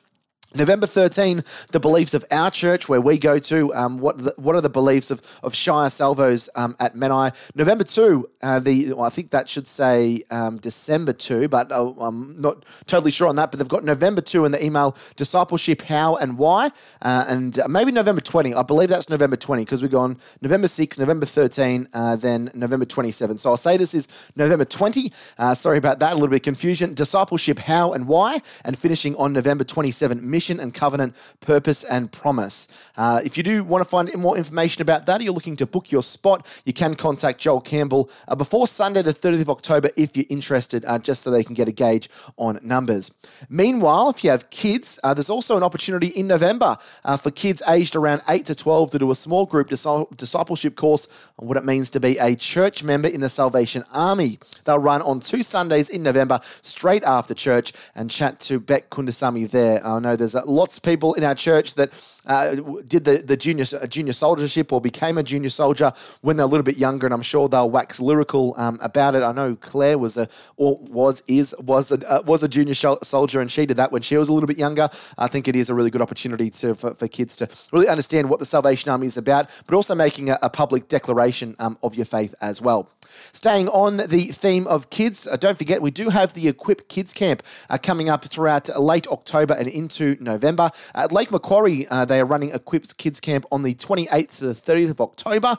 November 0.55 0.87
13, 0.87 1.43
the 1.73 1.81
beliefs 1.81 2.15
of 2.15 2.25
our 2.31 2.51
church, 2.51 2.89
where 2.89 3.01
we 3.01 3.19
go 3.19 3.39
to. 3.39 3.75
Um, 3.75 3.99
what 3.99 4.19
the, 4.19 4.33
what 4.37 4.55
are 4.55 4.61
the 4.61 4.71
beliefs 4.71 5.11
of, 5.11 5.21
of 5.43 5.55
Shire 5.55 5.91
Salvos 5.91 6.49
um, 6.55 6.77
at 6.81 6.95
Menai? 6.95 7.35
November 7.55 7.85
2, 7.85 8.29
uh, 8.43 8.61
the 8.61 8.93
well, 8.93 9.05
I 9.05 9.11
think 9.11 9.31
that 9.31 9.49
should 9.49 9.67
say 9.67 10.23
um, 10.31 10.59
December 10.59 11.13
2, 11.13 11.49
but 11.49 11.71
uh, 11.73 11.91
I'm 11.99 12.41
not 12.41 12.65
totally 12.87 13.11
sure 13.11 13.29
on 13.29 13.37
that. 13.37 13.51
But 13.51 13.59
they've 13.59 13.69
got 13.69 13.85
November 13.85 14.21
2 14.21 14.45
in 14.45 14.53
the 14.53 14.65
email 14.65 14.97
discipleship, 15.17 15.83
how 15.83 16.17
and 16.17 16.39
why. 16.39 16.71
Uh, 17.03 17.25
and 17.29 17.61
maybe 17.69 17.93
November 17.93 18.21
20. 18.21 18.55
I 18.55 18.63
believe 18.63 18.89
that's 18.89 19.11
November 19.11 19.37
20 19.37 19.65
because 19.65 19.83
we've 19.83 19.91
gone 19.91 20.19
November 20.41 20.69
6, 20.69 20.99
November 20.99 21.27
13, 21.27 21.89
uh, 21.93 22.17
then 22.17 22.51
November 22.55 22.87
27. 22.87 23.39
So 23.39 23.51
I'll 23.51 23.57
say 23.57 23.77
this 23.77 23.95
is 23.95 24.09
November 24.37 24.65
20. 24.65 25.13
Uh, 25.39 25.55
sorry 25.55 25.79
about 25.79 25.99
that, 25.99 26.13
a 26.13 26.15
little 26.15 26.29
bit 26.29 26.37
of 26.37 26.43
confusion. 26.43 26.95
Discipleship, 26.95 27.59
how 27.59 27.93
and 27.93 28.07
why, 28.07 28.41
and 28.65 28.79
finishing 28.79 29.15
on 29.17 29.33
November 29.33 29.65
27 29.65 30.29
mission 30.37 30.61
and 30.61 30.75
covenant, 30.75 31.15
purpose 31.41 31.83
and 31.85 32.13
promise. 32.13 32.59
Uh, 32.99 33.23
if 33.25 33.39
you 33.39 33.43
do 33.43 33.65
want 33.65 33.83
to 33.83 33.89
find 33.89 34.15
more 34.17 34.37
information 34.37 34.83
about 34.83 35.07
that, 35.07 35.19
or 35.19 35.25
you're 35.25 35.33
looking 35.33 35.57
to 35.57 35.65
book 35.65 35.91
your 35.91 36.03
spot, 36.03 36.47
you 36.67 36.75
can 36.75 36.95
contact 36.95 37.41
Joel 37.41 37.63
Campbell 37.63 38.11
uh, 38.29 38.35
before 38.35 38.67
Sunday, 38.67 39.01
the 39.01 39.15
30th 39.15 39.41
of 39.41 39.51
October, 39.51 39.89
if 39.97 40.15
you're 40.15 40.27
interested, 40.29 40.85
uh, 40.85 40.99
just 40.99 41.23
so 41.23 41.31
they 41.31 41.43
can 41.43 41.55
get 41.55 41.69
a 41.69 41.73
gauge 41.73 42.11
on 42.37 42.59
numbers. 42.63 43.05
Meanwhile, 43.49 44.11
if 44.11 44.23
you 44.23 44.29
have 44.29 44.51
kids, 44.51 45.01
uh, 45.03 45.15
there's 45.15 45.31
also 45.31 45.57
an 45.57 45.63
opportunity 45.63 46.09
in 46.09 46.27
November 46.27 46.77
uh, 47.05 47.17
for 47.17 47.31
kids 47.31 47.63
aged 47.67 47.97
around 47.97 48.21
8 48.29 48.45
to 48.47 48.55
12 48.55 48.91
to 48.91 48.99
do 48.99 49.11
a 49.11 49.15
small 49.15 49.47
group 49.47 49.69
discipleship 49.69 50.77
course 50.77 51.09
on 51.39 51.49
what 51.49 51.57
it 51.57 51.65
means 51.65 51.89
to 51.91 52.01
be 52.01 52.19
a 52.19 52.35
church 52.35 52.85
member 52.85 53.09
in 53.09 53.21
the 53.21 53.31
Salvation 53.31 53.85
Army. 53.93 54.39
They'll 54.65 54.79
run 54.79 55.01
on 55.01 55.21
two 55.21 55.43
Sundays 55.43 55.89
in 55.89 56.03
November, 56.03 56.41
straight 56.61 57.05
after 57.05 57.33
church, 57.33 57.73
and 57.95 58.11
chat 58.11 58.39
to 58.41 58.61
Beck 58.61 58.91
Kundasamy 58.91 59.51
there. 59.51 59.87
I 59.87 59.99
know 60.01 60.17
there's 60.17 60.26
there's 60.27 60.35
uh, 60.35 60.45
lots 60.47 60.77
of 60.77 60.83
people 60.83 61.15
in 61.15 61.23
our 61.23 61.35
church 61.35 61.75
that 61.75 61.91
uh, 62.27 62.57
did 62.87 63.05
the, 63.05 63.19
the 63.19 63.37
junior 63.37 63.65
uh, 63.81 63.87
junior 63.87 64.13
soldiership 64.13 64.73
or 64.73 64.81
became 64.81 65.17
a 65.19 65.23
junior 65.23 65.49
soldier 65.49 65.93
when 66.23 66.37
they're 66.37 66.45
a 66.45 66.49
little 66.49 66.65
bit 66.65 66.77
younger, 66.77 67.07
and 67.07 67.15
I'm 67.15 67.23
sure 67.23 67.49
they'll 67.49 67.71
wax 67.71 68.01
lyrical 68.01 68.55
um, 68.57 68.79
about 68.83 69.15
it. 69.15 69.23
I 69.23 69.33
know 69.33 69.55
Claire 69.55 69.99
was 69.99 70.17
a 70.17 70.29
or 70.57 70.79
was 70.79 71.23
is 71.29 71.55
was 71.61 71.93
a 71.93 72.11
uh, 72.11 72.23
was 72.23 72.43
a 72.43 72.49
junior 72.49 72.75
soldier, 72.75 73.41
and 73.41 73.51
she 73.51 73.67
did 73.67 73.77
that 73.77 73.93
when 73.93 74.03
she 74.03 74.17
was 74.17 74.29
a 74.29 74.33
little 74.33 74.49
bit 74.49 74.59
younger. 74.59 74.89
I 75.17 75.29
think 75.29 75.47
it 75.47 75.55
is 75.55 75.71
a 75.71 75.75
really 75.75 75.91
good 75.91 76.03
opportunity 76.03 76.51
to 76.51 76.75
for, 76.75 76.95
for 76.95 77.07
kids 77.07 77.37
to 77.37 77.49
really 77.73 77.89
understand 77.89 78.29
what 78.29 78.41
the 78.41 78.47
Salvation 78.47 78.91
Army 78.91 79.07
is 79.07 79.17
about, 79.17 79.49
but 79.67 79.77
also 79.77 79.95
making 79.95 80.31
a, 80.31 80.39
a 80.43 80.51
public 80.51 80.89
declaration 80.89 81.55
um, 81.61 81.79
of 81.83 81.95
your 81.95 82.07
faith 82.07 82.35
as 82.41 82.61
well. 82.61 82.89
Staying 83.33 83.69
on 83.69 83.99
the 83.99 84.27
theme 84.33 84.67
of 84.67 84.91
kids, 84.91 85.27
uh, 85.27 85.37
don't 85.37 85.59
forget 85.59 85.83
we 85.83 85.91
do 85.91 86.09
have 86.09 86.33
the 86.33 86.49
Equip 86.49 86.89
Kids 86.89 87.13
Camp 87.13 87.43
uh, 87.71 87.79
coming 87.79 88.09
up 88.09 88.25
throughout 88.25 88.69
late 88.81 89.07
October 89.09 89.55
and 89.55 89.69
into 89.69 90.17
November. 90.21 90.71
At 90.95 91.13
Lake 91.13 91.31
Macquarie, 91.31 91.87
uh, 91.89 92.05
they 92.05 92.21
are 92.21 92.27
running 92.27 92.51
Equip 92.51 92.97
Kids 92.97 93.21
Camp 93.21 93.47
on 93.51 93.63
the 93.63 93.75
28th 93.75 94.39
to 94.39 94.47
the 94.47 94.55
30th 94.55 94.91
of 94.91 95.01
October. 95.01 95.57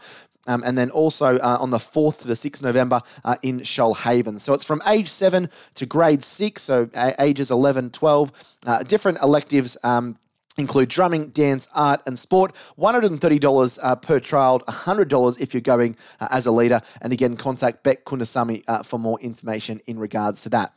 Um, 0.50 0.63
and 0.65 0.77
then 0.77 0.89
also 0.92 1.38
uh, 1.39 1.57
on 1.59 1.71
the 1.71 1.77
4th 1.77 2.19
to 2.21 2.27
the 2.27 2.33
6th 2.33 2.63
November 2.63 3.01
uh, 3.25 3.36
in 3.42 3.60
Shoalhaven. 3.60 4.39
So 4.39 4.53
it's 4.53 4.63
from 4.63 4.81
age 4.88 5.10
7 5.10 5.50
to 5.75 5.86
grade 5.86 6.24
6, 6.24 6.62
so 6.62 6.89
ages 7.19 7.51
11, 7.51 7.89
12, 7.89 8.56
uh, 8.65 8.83
different 8.83 9.19
electives. 9.21 9.75
Um, 9.83 10.18
include 10.57 10.89
drumming, 10.89 11.30
dance, 11.30 11.68
art, 11.74 12.01
and 12.06 12.18
sport. 12.18 12.54
$130 12.77 13.80
uh, 13.81 13.95
per 13.95 14.19
child, 14.19 14.63
$100 14.68 15.39
if 15.39 15.53
you're 15.53 15.62
going 15.62 15.96
uh, 16.20 16.27
as 16.31 16.46
a 16.46 16.51
leader. 16.51 16.81
And 17.01 17.13
again, 17.13 17.38
contact 17.38 17.84
Beck 17.84 18.05
Kundasamy 18.05 18.63
uh, 18.67 18.84
for 18.84 19.00
more 19.00 19.20
information 19.20 19.79
in 19.88 20.00
regards 20.00 20.43
to 20.43 20.50
that. 20.50 20.74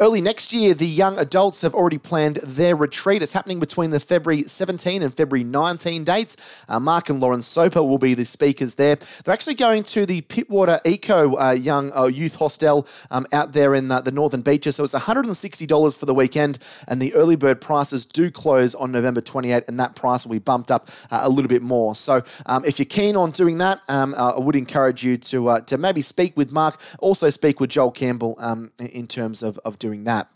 Early 0.00 0.20
next 0.20 0.52
year, 0.52 0.74
the 0.74 0.86
young 0.86 1.18
adults 1.18 1.62
have 1.62 1.72
already 1.72 1.98
planned 1.98 2.36
their 2.42 2.74
retreat. 2.74 3.22
It's 3.22 3.32
happening 3.32 3.60
between 3.60 3.90
the 3.90 4.00
February 4.00 4.42
17 4.42 5.04
and 5.04 5.14
February 5.14 5.44
19 5.44 6.02
dates. 6.02 6.36
Uh, 6.68 6.80
Mark 6.80 7.10
and 7.10 7.20
Lauren 7.20 7.42
Soper 7.42 7.80
will 7.80 7.98
be 7.98 8.14
the 8.14 8.24
speakers 8.24 8.74
there. 8.74 8.96
They're 8.96 9.32
actually 9.32 9.54
going 9.54 9.84
to 9.84 10.04
the 10.04 10.22
Pittwater 10.22 10.80
Eco 10.84 11.36
uh, 11.38 11.52
Young 11.52 11.92
uh, 11.96 12.06
Youth 12.06 12.34
Hostel 12.34 12.88
um, 13.12 13.24
out 13.32 13.52
there 13.52 13.76
in 13.76 13.86
the, 13.86 14.00
the 14.00 14.10
Northern 14.10 14.42
Beaches. 14.42 14.76
So 14.76 14.84
it's 14.84 14.94
$160 14.94 15.96
for 15.96 16.06
the 16.06 16.14
weekend, 16.14 16.58
and 16.88 17.00
the 17.00 17.14
early 17.14 17.36
bird 17.36 17.60
prices 17.60 18.04
do 18.04 18.32
close 18.32 18.74
on 18.74 18.90
November 18.90 19.20
28, 19.20 19.64
and 19.68 19.78
that 19.78 19.94
price 19.94 20.26
will 20.26 20.32
be 20.32 20.40
bumped 20.40 20.72
up 20.72 20.88
uh, 21.12 21.20
a 21.22 21.28
little 21.28 21.48
bit 21.48 21.62
more. 21.62 21.94
So 21.94 22.24
um, 22.46 22.64
if 22.64 22.80
you're 22.80 22.86
keen 22.86 23.14
on 23.14 23.30
doing 23.30 23.58
that, 23.58 23.80
um, 23.88 24.14
uh, 24.14 24.32
I 24.32 24.40
would 24.40 24.56
encourage 24.56 25.04
you 25.04 25.18
to 25.18 25.48
uh, 25.50 25.60
to 25.60 25.78
maybe 25.78 26.02
speak 26.02 26.36
with 26.36 26.50
Mark, 26.50 26.80
also 26.98 27.30
speak 27.30 27.60
with 27.60 27.70
Joel 27.70 27.92
Campbell 27.92 28.34
um, 28.38 28.72
in 28.80 29.06
terms 29.06 29.43
of, 29.44 29.58
of 29.64 29.78
doing 29.78 30.04
that. 30.04 30.28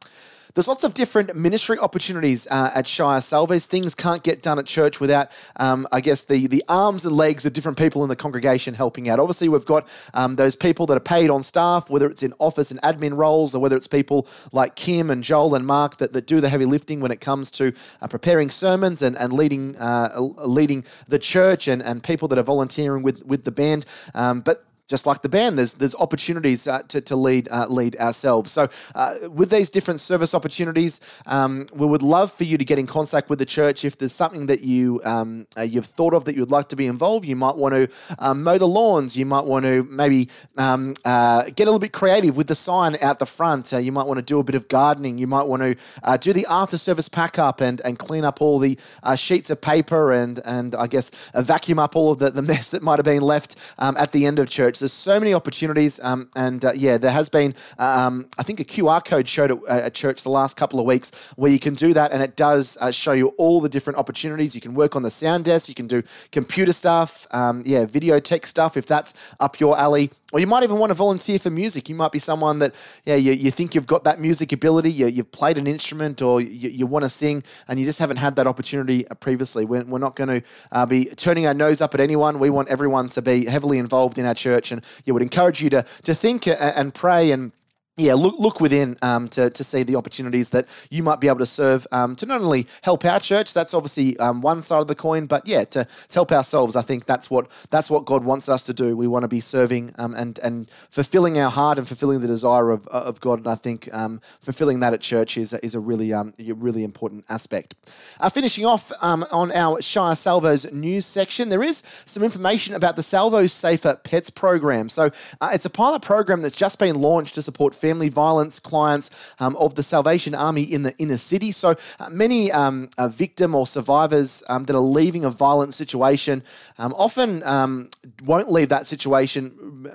There's 0.54 0.66
lots 0.66 0.82
of 0.82 0.92
different 0.92 1.36
ministry 1.36 1.78
opportunities 1.78 2.48
uh, 2.50 2.72
at 2.74 2.86
Shire 2.86 3.20
Salvos. 3.20 3.66
Things 3.66 3.94
can't 3.94 4.22
get 4.24 4.42
done 4.42 4.58
at 4.58 4.66
church 4.66 4.98
without, 4.98 5.30
um, 5.56 5.86
I 5.92 6.00
guess, 6.00 6.24
the, 6.24 6.48
the 6.48 6.64
arms 6.68 7.04
and 7.06 7.14
legs 7.14 7.46
of 7.46 7.52
different 7.52 7.78
people 7.78 8.02
in 8.02 8.08
the 8.08 8.16
congregation 8.16 8.74
helping 8.74 9.08
out. 9.08 9.20
Obviously, 9.20 9.48
we've 9.48 9.64
got 9.64 9.86
um, 10.14 10.36
those 10.36 10.56
people 10.56 10.86
that 10.86 10.96
are 10.96 11.00
paid 11.00 11.30
on 11.30 11.44
staff, 11.44 11.90
whether 11.90 12.10
it's 12.10 12.24
in 12.24 12.32
office 12.40 12.72
and 12.72 12.80
admin 12.82 13.16
roles 13.16 13.54
or 13.54 13.60
whether 13.60 13.76
it's 13.76 13.86
people 13.86 14.26
like 14.50 14.74
Kim 14.74 15.10
and 15.10 15.22
Joel 15.22 15.54
and 15.54 15.66
Mark 15.66 15.98
that, 15.98 16.12
that 16.12 16.26
do 16.26 16.40
the 16.40 16.48
heavy 16.48 16.64
lifting 16.64 16.98
when 16.98 17.12
it 17.12 17.20
comes 17.20 17.50
to 17.52 17.72
uh, 18.00 18.08
preparing 18.08 18.50
sermons 18.50 19.02
and, 19.02 19.16
and 19.16 19.32
leading 19.32 19.76
uh, 19.76 20.18
leading 20.18 20.84
the 21.06 21.20
church 21.20 21.68
and, 21.68 21.82
and 21.82 22.02
people 22.02 22.26
that 22.26 22.38
are 22.38 22.42
volunteering 22.42 23.04
with, 23.04 23.24
with 23.24 23.44
the 23.44 23.52
band. 23.52 23.84
Um, 24.14 24.40
but 24.40 24.64
just 24.88 25.04
like 25.06 25.20
the 25.20 25.28
band, 25.28 25.58
there's 25.58 25.74
there's 25.74 25.94
opportunities 25.94 26.66
uh, 26.66 26.82
to, 26.88 27.00
to 27.02 27.14
lead 27.14 27.48
uh, 27.50 27.66
lead 27.68 27.96
ourselves. 27.96 28.50
So 28.50 28.68
uh, 28.94 29.28
with 29.30 29.50
these 29.50 29.68
different 29.68 30.00
service 30.00 30.34
opportunities, 30.34 31.00
um, 31.26 31.66
we 31.74 31.86
would 31.86 32.02
love 32.02 32.32
for 32.32 32.44
you 32.44 32.56
to 32.56 32.64
get 32.64 32.78
in 32.78 32.86
contact 32.86 33.28
with 33.28 33.38
the 33.38 33.46
church. 33.46 33.84
If 33.84 33.98
there's 33.98 34.14
something 34.14 34.46
that 34.46 34.62
you 34.62 35.00
um, 35.04 35.46
uh, 35.56 35.62
you've 35.62 35.86
thought 35.86 36.14
of 36.14 36.24
that 36.24 36.36
you'd 36.36 36.50
like 36.50 36.70
to 36.70 36.76
be 36.76 36.86
involved, 36.86 37.26
you 37.26 37.36
might 37.36 37.56
want 37.56 37.74
to 37.74 37.88
um, 38.18 38.42
mow 38.42 38.56
the 38.56 38.66
lawns. 38.66 39.16
You 39.16 39.26
might 39.26 39.44
want 39.44 39.66
to 39.66 39.84
maybe 39.84 40.30
um, 40.56 40.94
uh, 41.04 41.44
get 41.44 41.64
a 41.64 41.70
little 41.70 41.78
bit 41.78 41.92
creative 41.92 42.36
with 42.36 42.46
the 42.48 42.54
sign 42.54 42.96
out 43.02 43.18
the 43.18 43.26
front. 43.26 43.74
Uh, 43.74 43.78
you 43.78 43.92
might 43.92 44.06
want 44.06 44.18
to 44.18 44.22
do 44.22 44.40
a 44.40 44.42
bit 44.42 44.54
of 44.54 44.68
gardening. 44.68 45.18
You 45.18 45.26
might 45.26 45.46
want 45.46 45.62
to 45.62 46.18
do 46.18 46.32
the 46.32 46.46
after 46.48 46.78
service 46.78 47.10
pack 47.10 47.38
up 47.38 47.60
and, 47.60 47.80
and 47.82 47.98
clean 47.98 48.24
up 48.24 48.40
all 48.40 48.58
the 48.58 48.78
sheets 49.16 49.50
of 49.50 49.60
paper 49.60 50.12
and 50.12 50.40
and 50.46 50.74
I 50.74 50.86
guess 50.86 51.10
vacuum 51.34 51.78
up 51.78 51.94
all 51.94 52.12
of 52.12 52.18
the, 52.18 52.30
the 52.30 52.42
mess 52.42 52.70
that 52.70 52.82
might 52.82 52.98
have 52.98 53.04
been 53.04 53.22
left 53.22 53.56
um, 53.78 53.94
at 53.98 54.12
the 54.12 54.24
end 54.24 54.38
of 54.38 54.48
church 54.48 54.77
There's 54.80 54.92
so 54.92 55.18
many 55.18 55.34
opportunities, 55.34 56.00
um, 56.02 56.28
and 56.36 56.64
uh, 56.64 56.72
yeah, 56.74 56.98
there 56.98 57.10
has 57.10 57.28
been, 57.28 57.54
um, 57.78 58.28
I 58.38 58.42
think, 58.42 58.60
a 58.60 58.64
QR 58.64 59.04
code 59.04 59.28
showed 59.28 59.50
at, 59.50 59.64
at, 59.68 59.94
church 59.94 60.22
the 60.22 60.30
last 60.30 60.56
couple 60.56 60.78
of 60.78 60.86
weeks 60.86 61.12
where 61.36 61.50
you 61.50 61.58
can 61.58 61.74
do 61.74 61.92
that, 61.94 62.12
and 62.12 62.22
it 62.22 62.36
does 62.36 62.76
uh, 62.80 62.90
show 62.90 63.12
you 63.12 63.28
all 63.38 63.60
the 63.60 63.68
different 63.68 63.98
opportunities. 63.98 64.54
You 64.54 64.60
can 64.60 64.74
work 64.74 64.96
on 64.96 65.02
the 65.02 65.10
sound 65.10 65.44
desk, 65.44 65.68
you 65.68 65.74
can 65.74 65.86
do 65.86 66.02
computer 66.32 66.72
stuff, 66.72 67.26
um, 67.32 67.62
yeah, 67.64 67.86
video 67.86 68.20
tech 68.20 68.46
stuff 68.46 68.76
if 68.76 68.86
that's 68.86 69.14
up 69.40 69.60
your 69.60 69.78
alley, 69.78 70.10
or 70.32 70.40
you 70.40 70.46
might 70.46 70.62
even 70.62 70.78
want 70.78 70.90
to 70.90 70.94
volunteer 70.94 71.38
for 71.38 71.50
music. 71.50 71.88
You 71.88 71.94
might 71.94 72.12
be 72.12 72.18
someone 72.18 72.58
that, 72.58 72.74
yeah, 73.04 73.14
you, 73.14 73.32
you 73.32 73.50
think 73.50 73.74
you've 73.74 73.86
got 73.86 74.04
that 74.04 74.20
music 74.20 74.52
ability, 74.52 74.90
you, 74.90 75.06
you've 75.06 75.32
played 75.32 75.56
an 75.56 75.66
instrument, 75.66 76.20
or 76.20 76.40
you, 76.40 76.68
you 76.68 76.86
want 76.86 77.04
to 77.04 77.08
sing, 77.08 77.42
and 77.66 77.78
you 77.78 77.86
just 77.86 77.98
haven't 77.98 78.18
had 78.18 78.36
that 78.36 78.46
opportunity 78.46 79.08
uh, 79.08 79.14
previously. 79.14 79.64
We're, 79.64 79.84
we're 79.84 79.98
not 79.98 80.16
going 80.16 80.40
to 80.40 80.48
uh, 80.70 80.84
be 80.84 81.06
turning 81.06 81.46
our 81.46 81.54
nose 81.54 81.80
up 81.80 81.94
at 81.94 82.00
anyone. 82.00 82.38
We 82.38 82.50
want 82.50 82.68
everyone 82.68 83.08
to 83.10 83.22
be 83.22 83.46
heavily 83.46 83.78
involved 83.78 84.18
in 84.18 84.26
our 84.26 84.34
church, 84.34 84.70
and 84.70 84.84
you 85.06 85.14
would 85.14 85.22
encourage 85.22 85.62
you 85.62 85.70
to 85.70 85.84
to 86.02 86.14
think 86.14 86.46
and 86.46 86.92
pray 86.92 87.30
and 87.30 87.52
yeah, 87.98 88.14
look 88.14 88.36
look 88.38 88.60
within 88.60 88.96
um, 89.02 89.28
to, 89.30 89.50
to 89.50 89.64
see 89.64 89.82
the 89.82 89.96
opportunities 89.96 90.50
that 90.50 90.68
you 90.88 91.02
might 91.02 91.20
be 91.20 91.26
able 91.26 91.40
to 91.40 91.46
serve 91.46 91.86
um, 91.90 92.14
to 92.16 92.26
not 92.26 92.40
only 92.40 92.66
help 92.82 93.04
our 93.04 93.18
church. 93.18 93.52
That's 93.52 93.74
obviously 93.74 94.16
um, 94.18 94.40
one 94.40 94.62
side 94.62 94.80
of 94.80 94.86
the 94.86 94.94
coin, 94.94 95.26
but 95.26 95.46
yeah, 95.46 95.64
to, 95.64 95.84
to, 95.84 96.14
help 96.14 96.30
ourselves. 96.30 96.76
I 96.76 96.82
think 96.82 97.06
that's 97.06 97.28
what 97.28 97.50
that's 97.70 97.90
what 97.90 98.04
God 98.04 98.24
wants 98.24 98.48
us 98.48 98.62
to 98.64 98.72
do. 98.72 98.96
We 98.96 99.08
want 99.08 99.24
to 99.24 99.28
be 99.28 99.40
serving 99.40 99.92
um, 99.98 100.14
and 100.14 100.38
and 100.38 100.70
fulfilling 100.90 101.38
our 101.38 101.50
heart 101.50 101.76
and 101.78 101.88
fulfilling 101.88 102.20
the 102.20 102.28
desire 102.28 102.70
of, 102.70 102.86
of 102.88 103.20
God. 103.20 103.40
And 103.40 103.48
I 103.48 103.56
think 103.56 103.92
um, 103.92 104.20
fulfilling 104.40 104.78
that 104.80 104.92
at 104.92 105.00
church 105.00 105.36
is 105.36 105.52
is 105.54 105.74
a 105.74 105.80
really 105.80 106.12
um, 106.12 106.34
really 106.38 106.84
important 106.84 107.24
aspect. 107.28 107.74
Uh, 108.20 108.30
finishing 108.30 108.64
off 108.64 108.92
on 109.02 109.52
our 109.52 109.82
Shire 109.82 110.14
Salvos 110.14 110.70
news 110.72 111.04
section, 111.04 111.48
there 111.48 111.64
is 111.64 111.82
some 112.04 112.22
information 112.22 112.74
about 112.76 112.94
the 112.94 113.02
Salvos 113.02 113.52
Safer 113.52 113.96
Pets 114.04 114.30
program. 114.30 114.88
So 114.88 115.10
uh, 115.40 115.50
it's 115.52 115.64
a 115.64 115.70
pilot 115.70 116.02
program 116.02 116.42
that's 116.42 116.54
just 116.54 116.78
been 116.78 116.94
launched 117.00 117.34
to 117.34 117.42
support 117.42 117.74
family 117.88 118.10
violence 118.10 118.60
clients 118.70 119.10
um, 119.38 119.56
of 119.56 119.74
the 119.74 119.82
Salvation 119.82 120.34
Army 120.34 120.62
in 120.62 120.82
the 120.82 120.94
inner 120.98 121.16
city. 121.16 121.50
So 121.52 121.68
uh, 122.00 122.10
many 122.24 122.52
um, 122.52 122.90
victim 123.24 123.54
or 123.54 123.66
survivors 123.66 124.42
um, 124.48 124.64
that 124.64 124.76
are 124.76 124.88
leaving 125.00 125.24
a 125.24 125.30
violent 125.30 125.72
situation 125.74 126.42
um, 126.78 126.92
often 127.06 127.42
um, 127.44 127.88
won't 128.24 128.50
leave 128.56 128.68
that 128.68 128.86
situation 128.86 129.42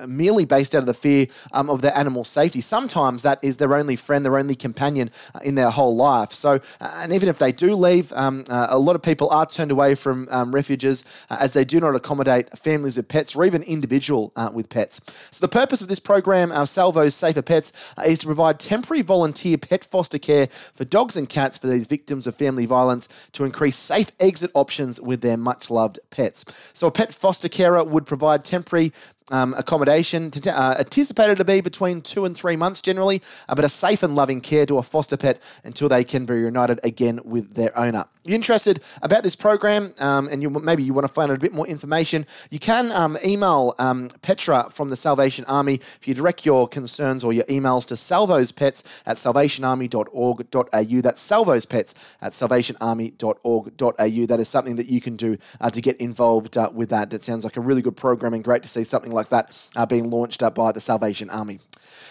merely 0.07 0.45
based 0.45 0.73
out 0.75 0.79
of 0.79 0.85
the 0.85 0.93
fear 0.93 1.27
um, 1.51 1.69
of 1.69 1.81
their 1.81 1.95
animal 1.97 2.23
safety. 2.23 2.61
Sometimes 2.61 3.21
that 3.23 3.39
is 3.41 3.57
their 3.57 3.73
only 3.75 3.95
friend, 3.95 4.25
their 4.25 4.37
only 4.37 4.55
companion 4.55 5.11
uh, 5.35 5.39
in 5.43 5.55
their 5.55 5.69
whole 5.69 5.95
life. 5.95 6.31
So, 6.33 6.51
uh, 6.81 7.01
and 7.01 7.13
even 7.13 7.29
if 7.29 7.37
they 7.37 7.51
do 7.51 7.75
leave, 7.75 8.11
uh, 8.13 8.67
a 8.69 8.77
lot 8.77 8.95
of 8.95 9.01
people 9.01 9.29
are 9.29 9.45
turned 9.45 9.71
away 9.71 9.95
from 9.95 10.27
refuges 10.53 11.05
uh, 11.29 11.37
as 11.39 11.53
they 11.53 11.65
do 11.65 11.79
not 11.79 11.95
accommodate 11.95 12.45
families 12.57 12.97
with 12.97 13.07
pets 13.07 13.35
or 13.35 13.45
even 13.45 13.61
individual 13.63 14.31
uh, 14.35 14.49
with 14.53 14.69
pets. 14.69 15.01
So 15.31 15.45
the 15.45 15.49
purpose 15.61 15.81
of 15.81 15.87
this 15.87 15.99
program, 15.99 16.51
our 16.51 16.67
Salvos 16.67 17.15
Safer 17.15 17.41
Pets, 17.41 17.73
uh, 17.73 17.82
Uh, 17.97 18.03
is 18.03 18.19
to 18.19 18.25
provide 18.25 18.59
temporary 18.59 19.01
volunteer 19.01 19.57
pet 19.57 19.83
foster 19.83 20.19
care 20.19 20.47
for 20.47 20.85
dogs 20.85 21.15
and 21.15 21.29
cats 21.29 21.57
for 21.57 21.67
these 21.67 21.87
victims 21.87 22.27
of 22.27 22.35
family 22.35 22.65
violence 22.65 23.07
to 23.33 23.45
increase 23.45 23.75
safe 23.75 24.11
exit 24.19 24.51
options 24.53 24.99
with 24.99 25.21
their 25.21 25.37
much 25.37 25.69
loved 25.69 25.99
pets. 26.09 26.45
So, 26.73 26.87
a 26.87 26.91
pet 26.91 27.13
foster 27.13 27.49
carer 27.49 27.83
would 27.83 28.05
provide 28.05 28.43
temporary 28.43 28.91
um, 29.31 29.53
accommodation 29.57 30.31
to, 30.31 30.57
uh, 30.57 30.75
anticipated 30.79 31.37
to 31.37 31.45
be 31.45 31.61
between 31.61 32.01
two 32.01 32.25
and 32.25 32.35
three 32.35 32.55
months 32.55 32.81
generally, 32.81 33.21
uh, 33.49 33.55
but 33.55 33.65
a 33.65 33.69
safe 33.69 34.03
and 34.03 34.15
loving 34.15 34.41
care 34.41 34.65
to 34.65 34.77
a 34.77 34.83
foster 34.83 35.17
pet 35.17 35.41
until 35.63 35.89
they 35.89 36.03
can 36.03 36.25
be 36.25 36.33
reunited 36.33 36.79
again 36.83 37.19
with 37.23 37.53
their 37.55 37.77
owner. 37.77 38.05
You're 38.25 38.35
interested 38.35 38.79
about 39.01 39.23
this 39.23 39.35
program 39.35 39.93
um, 39.99 40.29
and 40.29 40.41
you 40.41 40.49
maybe 40.49 40.81
you 40.81 40.93
want 40.93 41.05
to 41.05 41.13
find 41.13 41.29
out 41.29 41.37
a 41.37 41.41
bit 41.41 41.51
more 41.51 41.67
information, 41.67 42.25
you 42.49 42.59
can 42.59 42.89
um, 42.93 43.17
email 43.25 43.75
um, 43.79 44.07
Petra 44.21 44.69
from 44.71 44.87
the 44.87 44.95
Salvation 44.95 45.43
Army 45.45 45.73
if 45.75 46.07
you 46.07 46.13
direct 46.13 46.45
your 46.45 46.65
concerns 46.65 47.25
or 47.25 47.33
your 47.33 47.43
emails 47.45 47.85
to 47.87 47.95
salvospets 47.95 49.01
at 49.05 49.17
salvationarmy.org.au. 49.17 51.01
That's 51.01 51.29
salvospets 51.29 51.93
at 52.21 52.31
salvationarmy.org.au. 52.31 54.25
That 54.25 54.39
is 54.39 54.47
something 54.47 54.77
that 54.77 54.87
you 54.87 55.01
can 55.01 55.17
do 55.17 55.37
uh, 55.59 55.69
to 55.69 55.81
get 55.81 55.97
involved 55.97 56.57
uh, 56.57 56.69
with 56.73 56.87
that. 56.89 57.11
It 57.11 57.23
sounds 57.23 57.43
like 57.43 57.57
a 57.57 57.61
really 57.61 57.81
good 57.81 57.97
program 57.97 58.33
and 58.33 58.41
great 58.43 58.63
to 58.63 58.69
see 58.69 58.85
something 58.85 59.11
like 59.13 59.29
that 59.29 59.57
uh, 59.75 59.85
being 59.85 60.09
launched 60.09 60.43
uh, 60.43 60.49
by 60.49 60.71
the 60.71 60.81
Salvation 60.81 61.29
Army. 61.29 61.59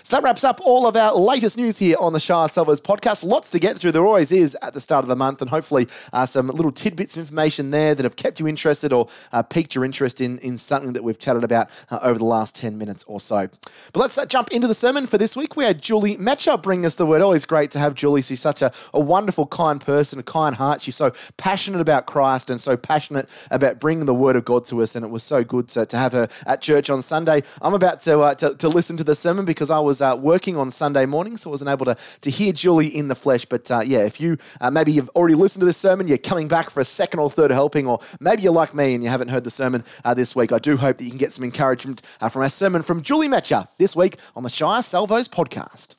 So 0.05 0.17
that 0.17 0.25
wraps 0.25 0.43
up 0.43 0.61
all 0.65 0.87
of 0.87 0.97
our 0.97 1.15
latest 1.15 1.57
news 1.57 1.79
here 1.79 1.97
on 2.01 2.13
the 2.13 2.19
Shire 2.19 2.49
Salvos 2.49 2.81
podcast. 2.81 3.25
Lots 3.25 3.51
to 3.51 3.61
get 3.61 3.79
through. 3.79 3.93
There 3.93 4.05
always 4.05 4.33
is 4.33 4.57
at 4.61 4.75
the 4.75 4.81
start 4.81 5.05
of 5.05 5.09
the 5.09 5.17
month, 5.17 5.41
and 5.41 5.49
hopefully 5.49 5.87
uh, 6.13 6.27
some 6.27 6.49
little 6.49 6.73
tidbits 6.73 7.17
of 7.17 7.23
information 7.23 7.71
there 7.71 7.95
that 7.95 8.03
have 8.03 8.17
kept 8.17 8.41
you 8.41 8.49
interested 8.49 8.93
or 8.93 9.09
uh, 9.33 9.43
piqued 9.43 9.75
your 9.75 9.85
interest 9.85 10.21
in, 10.21 10.39
in 10.41 10.59
something 10.59 10.93
that 10.95 11.05
we've 11.05 11.19
chatted 11.19 11.45
about 11.45 11.71
uh, 11.91 12.01
over 12.03 12.19
the 12.19 12.25
last 12.25 12.57
10 12.57 12.77
minutes 12.77 13.05
or 13.05 13.21
so. 13.21 13.49
But 13.93 14.01
let's 14.01 14.19
uh, 14.19 14.27
jump 14.27 14.51
into 14.51 14.67
the 14.67 14.75
sermon 14.75 15.07
for 15.07 15.19
this 15.19 15.37
week. 15.37 15.57
We 15.57 15.65
had 15.65 15.81
Julie 15.81 16.17
Metcher 16.17 16.61
bring 16.61 16.85
us 16.85 16.97
the 16.97 17.07
word. 17.07 17.23
Always 17.23 17.45
great 17.45 17.71
to 17.73 17.79
have 17.79 17.95
Julie. 17.95 18.23
She's 18.23 18.41
such 18.41 18.63
a, 18.63 18.73
a 18.93 19.01
wonderful, 19.01 19.47
kind 19.47 19.81
person, 19.81 20.19
a 20.19 20.23
kind 20.25 20.57
heart. 20.57 20.83
She's 20.83 20.97
so 20.97 21.13
passionate 21.37 21.81
about 21.81 22.07
Christ 22.07 22.51
and 22.51 22.61
so 22.61 22.77
passionate 22.77 23.29
about 23.51 23.79
bringing 23.79 24.07
the 24.07 24.15
word 24.15 24.35
of 24.35 24.45
God 24.45 24.67
to 24.67 24.83
us. 24.83 24.97
And 24.97 25.05
it 25.05 25.11
was 25.11 25.23
so 25.23 25.45
good 25.45 25.69
to, 25.69 25.87
to 25.87 25.97
have 25.97 26.13
her 26.13 26.29
at 26.47 26.61
church 26.61 26.91
on 26.91 27.03
Sunday. 27.03 27.43
I'm 27.61 27.75
about 27.75 28.01
to, 28.03 28.21
uh, 28.21 28.35
to, 28.37 28.55
to 28.57 28.69
listen 28.69 28.97
to 28.97 29.05
the 29.05 29.15
sermon 29.15 29.45
because 29.45 29.71
I 29.71 29.79
was 29.79 29.92
uh, 30.01 30.17
working 30.19 30.57
on 30.57 30.71
Sunday 30.71 31.07
morning, 31.07 31.37
so 31.37 31.51
I 31.51 31.53
wasn't 31.53 31.71
able 31.71 31.85
to, 31.87 31.97
to 32.23 32.31
hear 32.31 32.53
Julie 32.53 32.87
in 32.87 33.09
the 33.09 33.15
flesh. 33.15 33.45
But 33.45 33.71
uh, 33.71 33.83
yeah, 33.85 34.05
if 34.05 34.21
you 34.21 34.39
uh, 34.61 34.71
maybe 34.71 34.93
you've 34.93 35.11
already 35.11 35.35
listened 35.35 35.61
to 35.61 35.67
this 35.67 35.77
sermon, 35.77 36.09
you're 36.09 36.19
coming 36.19 36.49
back 36.49 36.71
for 36.71 36.81
a 36.81 36.85
second 36.85 37.21
or 37.21 37.29
third 37.29 37.51
helping, 37.51 37.87
or 37.87 38.01
maybe 38.21 38.43
you're 38.43 38.53
like 38.53 38.75
me 38.75 38.95
and 38.95 39.03
you 39.05 39.11
haven't 39.11 39.29
heard 39.29 39.45
the 39.45 39.51
sermon 39.51 39.85
uh, 40.05 40.15
this 40.15 40.35
week, 40.37 40.53
I 40.53 40.59
do 40.59 40.77
hope 40.77 40.99
that 40.99 41.05
you 41.05 41.11
can 41.11 41.19
get 41.19 41.33
some 41.33 41.45
encouragement 41.45 42.03
uh, 42.21 42.29
from 42.29 42.43
our 42.43 42.49
sermon 42.49 42.83
from 42.83 43.03
Julie 43.03 43.29
Metcher 43.29 43.69
this 43.79 43.97
week 43.97 44.17
on 44.37 44.43
the 44.43 44.51
Shire 44.51 44.83
Salvos 44.83 45.29
podcast. 45.29 45.97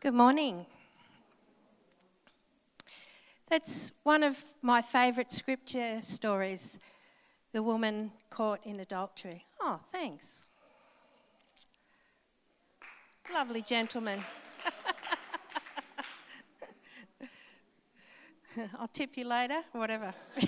Good 0.00 0.14
morning. 0.14 0.66
That's 3.48 3.92
one 4.02 4.22
of 4.22 4.42
my 4.60 4.82
favourite 4.82 5.32
scripture 5.32 6.00
stories 6.02 6.78
the 7.52 7.62
woman 7.62 8.12
caught 8.30 8.64
in 8.66 8.80
adultery. 8.80 9.44
Oh, 9.60 9.80
thanks. 9.92 10.44
Lovely 13.32 13.62
gentleman. 13.62 14.22
I'll 18.78 18.88
tip 18.88 19.16
you 19.16 19.24
later, 19.24 19.62
whatever. 19.72 20.12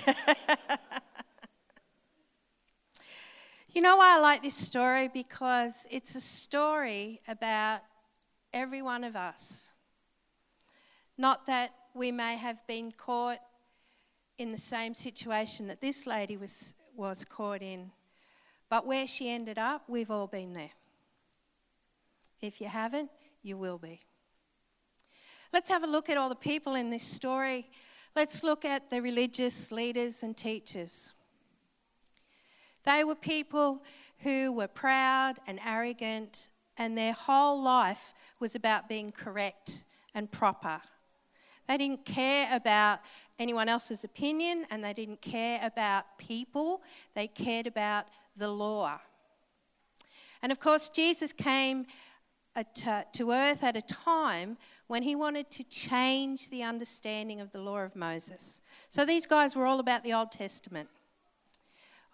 you 3.73 3.81
know 3.81 3.97
why 3.97 4.17
I 4.17 4.19
like 4.19 4.41
this 4.41 4.55
story? 4.55 5.07
Because 5.07 5.87
it's 5.89 6.15
a 6.15 6.21
story 6.21 7.21
about 7.27 7.81
every 8.53 8.81
one 8.81 9.03
of 9.03 9.15
us. 9.15 9.69
Not 11.17 11.45
that 11.47 11.71
we 11.93 12.11
may 12.11 12.35
have 12.37 12.65
been 12.67 12.91
caught 12.91 13.39
in 14.37 14.51
the 14.51 14.57
same 14.57 14.93
situation 14.93 15.67
that 15.67 15.81
this 15.81 16.07
lady 16.07 16.35
was 16.35 16.73
was 16.95 17.25
caught 17.25 17.61
in. 17.61 17.91
But 18.69 18.85
where 18.85 19.07
she 19.07 19.29
ended 19.29 19.57
up, 19.57 19.83
we've 19.87 20.11
all 20.11 20.27
been 20.27 20.53
there. 20.53 20.71
If 22.41 22.61
you 22.61 22.67
haven't, 22.67 23.11
you 23.43 23.57
will 23.57 23.77
be. 23.77 24.01
Let's 25.53 25.69
have 25.69 25.83
a 25.83 25.87
look 25.87 26.09
at 26.09 26.17
all 26.17 26.29
the 26.29 26.35
people 26.35 26.75
in 26.75 26.89
this 26.89 27.03
story. 27.03 27.69
Let's 28.15 28.43
look 28.43 28.65
at 28.65 28.89
the 28.89 29.01
religious 29.01 29.71
leaders 29.71 30.23
and 30.23 30.35
teachers. 30.35 31.13
They 32.83 33.03
were 33.03 33.15
people 33.15 33.83
who 34.19 34.53
were 34.53 34.67
proud 34.67 35.39
and 35.47 35.59
arrogant, 35.65 36.49
and 36.77 36.97
their 36.97 37.13
whole 37.13 37.61
life 37.61 38.13
was 38.39 38.55
about 38.55 38.89
being 38.89 39.11
correct 39.11 39.83
and 40.15 40.31
proper. 40.31 40.81
They 41.67 41.77
didn't 41.77 42.05
care 42.05 42.47
about 42.51 42.99
anyone 43.41 43.67
else's 43.67 44.03
opinion 44.03 44.65
and 44.69 44.83
they 44.83 44.93
didn't 44.93 45.21
care 45.21 45.59
about 45.63 46.05
people, 46.17 46.81
they 47.15 47.27
cared 47.27 47.67
about 47.67 48.05
the 48.37 48.47
law. 48.47 48.99
And 50.41 50.51
of 50.51 50.59
course, 50.59 50.89
Jesus 50.89 51.33
came 51.33 51.85
uh, 52.55 52.63
to 53.13 53.31
earth 53.31 53.63
at 53.63 53.75
a 53.75 53.81
time 53.81 54.57
when 54.87 55.03
he 55.03 55.15
wanted 55.15 55.49
to 55.51 55.63
change 55.63 56.49
the 56.49 56.63
understanding 56.63 57.39
of 57.41 57.51
the 57.51 57.59
law 57.59 57.79
of 57.79 57.95
Moses. 57.95 58.61
So 58.89 59.05
these 59.05 59.25
guys 59.25 59.55
were 59.55 59.65
all 59.65 59.79
about 59.79 60.03
the 60.03 60.13
Old 60.13 60.31
Testament. 60.31 60.89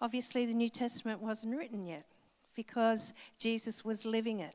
Obviously, 0.00 0.46
the 0.46 0.54
New 0.54 0.68
Testament 0.68 1.20
wasn't 1.20 1.56
written 1.56 1.84
yet 1.84 2.06
because 2.54 3.14
Jesus 3.38 3.84
was 3.84 4.06
living 4.06 4.40
it. 4.40 4.54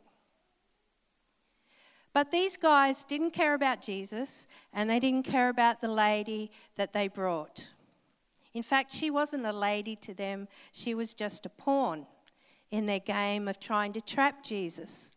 But 2.14 2.30
these 2.30 2.58
guys 2.58 3.04
didn't 3.04 3.32
care 3.32 3.56
about 3.56 3.82
Jesus 3.82 4.48
and 4.72 4.90
they 4.90 5.00
didn't 5.00 5.26
care 5.26 5.50
about 5.50 5.82
the 5.82 5.88
lady 5.88 6.52
that 6.76 6.94
they 6.94 7.08
brought. 7.08 7.72
In 8.54 8.62
fact, 8.62 8.92
she 8.92 9.10
wasn't 9.10 9.46
a 9.46 9.54
lady 9.54 9.96
to 9.98 10.14
them, 10.14 10.48
she 10.72 10.94
was 10.94 11.16
just 11.16 11.46
a 11.48 11.50
pawn 11.50 12.06
in 12.70 12.86
their 12.86 13.00
game 13.00 13.48
of 13.48 13.60
trying 13.60 13.94
to 13.94 14.02
trap 14.02 14.44
Jesus. 14.44 15.12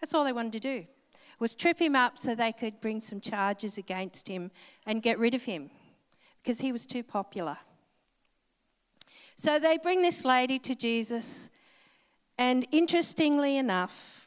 That's 0.00 0.14
all 0.14 0.24
they 0.24 0.32
wanted 0.32 0.52
to 0.52 0.60
do. 0.60 0.86
Was 1.40 1.54
trip 1.54 1.80
him 1.80 1.94
up 1.94 2.18
so 2.18 2.34
they 2.34 2.52
could 2.52 2.80
bring 2.80 3.00
some 3.00 3.20
charges 3.20 3.78
against 3.78 4.28
him 4.28 4.50
and 4.86 5.02
get 5.02 5.18
rid 5.18 5.34
of 5.34 5.44
him 5.44 5.70
because 6.42 6.60
he 6.60 6.72
was 6.72 6.86
too 6.86 7.02
popular. 7.02 7.58
So 9.36 9.58
they 9.58 9.78
bring 9.78 10.02
this 10.02 10.24
lady 10.24 10.58
to 10.60 10.74
Jesus, 10.74 11.50
and 12.38 12.66
interestingly 12.72 13.56
enough, 13.56 14.17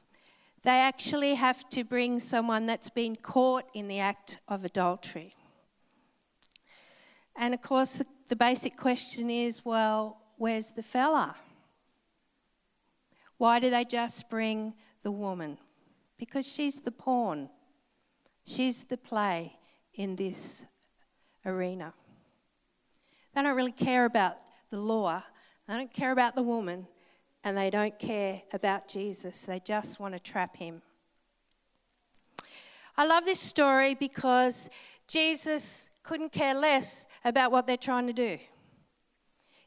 they 0.63 0.79
actually 0.79 1.35
have 1.35 1.67
to 1.69 1.83
bring 1.83 2.19
someone 2.19 2.65
that's 2.65 2.89
been 2.89 3.15
caught 3.15 3.65
in 3.73 3.87
the 3.87 3.99
act 3.99 4.39
of 4.47 4.63
adultery. 4.63 5.33
And 7.35 7.53
of 7.53 7.61
course, 7.61 8.01
the, 8.27 8.35
basic 8.35 8.77
question 8.77 9.29
is 9.29 9.65
well, 9.65 10.21
where's 10.37 10.71
the 10.71 10.83
fella? 10.83 11.35
Why 13.37 13.59
do 13.59 13.69
they 13.69 13.85
just 13.85 14.29
bring 14.29 14.73
the 15.03 15.11
woman? 15.11 15.57
Because 16.17 16.45
she's 16.45 16.79
the 16.79 16.91
pawn, 16.91 17.49
she's 18.45 18.83
the 18.83 18.97
play 18.97 19.57
in 19.95 20.15
this 20.15 20.65
arena. 21.45 21.93
They 23.33 23.41
don't 23.41 23.55
really 23.55 23.71
care 23.71 24.05
about 24.05 24.37
the 24.69 24.79
law, 24.79 25.23
they 25.67 25.75
don't 25.75 25.93
care 25.93 26.11
about 26.11 26.35
the 26.35 26.43
woman, 26.43 26.87
and 27.43 27.57
they 27.57 27.69
don't 27.69 27.97
care 27.97 28.43
about 28.53 28.87
Jesus. 28.87 29.45
They 29.45 29.59
just 29.59 29.99
want 29.99 30.13
to 30.13 30.19
trap 30.19 30.57
him. 30.57 30.81
I 32.97 33.05
love 33.05 33.25
this 33.25 33.39
story 33.39 33.95
because 33.95 34.69
Jesus 35.07 35.89
couldn't 36.03 36.31
care 36.31 36.53
less 36.53 37.07
about 37.25 37.51
what 37.51 37.67
they're 37.67 37.77
trying 37.77 38.07
to 38.07 38.13
do. 38.13 38.37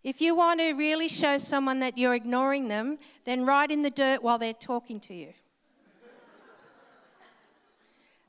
If 0.03 0.21
you 0.21 0.35
want 0.35 0.61
to 0.61 0.75
really 0.75 1.09
show 1.09 1.39
someone 1.39 1.81
that 1.81 1.97
you're 1.97 2.15
ignoring 2.15 2.69
them, 2.69 2.99
then 3.25 3.47
write 3.47 3.71
in 3.71 3.83
the 3.83 3.91
dirt 3.91 4.23
while 4.23 4.39
they're 4.39 4.53
talking 4.53 5.01
to 5.01 5.15
you. 5.15 5.33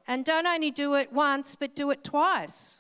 and 0.08 0.24
don't 0.24 0.48
only 0.48 0.72
do 0.72 0.94
it 0.96 1.12
once, 1.12 1.56
but 1.56 1.76
do 1.76 1.92
it 1.92 2.04
twice. 2.04 2.80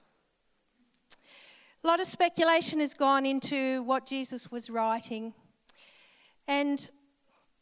A 1.83 1.87
lot 1.87 1.99
of 1.99 2.07
speculation 2.07 2.79
has 2.79 2.93
gone 2.93 3.25
into 3.25 3.83
what 3.83 4.05
Jesus 4.05 4.49
was 4.49 4.69
writing. 4.69 5.33
And 6.47 6.89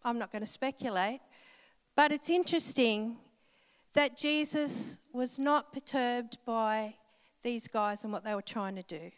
I'm 0.03 0.17
not 0.17 0.31
going 0.31 0.41
to 0.41 0.47
speculate, 0.47 1.21
but 1.95 2.11
it's 2.11 2.29
interesting 2.29 3.17
that 3.93 4.17
Jesus 4.17 4.99
was 5.13 5.39
not 5.39 5.71
perturbed 5.71 6.37
by 6.45 6.95
these 7.43 7.67
guys 7.67 8.03
and 8.03 8.11
what 8.11 8.23
they 8.23 8.35
were 8.35 8.41
trying 8.41 8.75
to 8.75 8.83
do. 8.83 9.11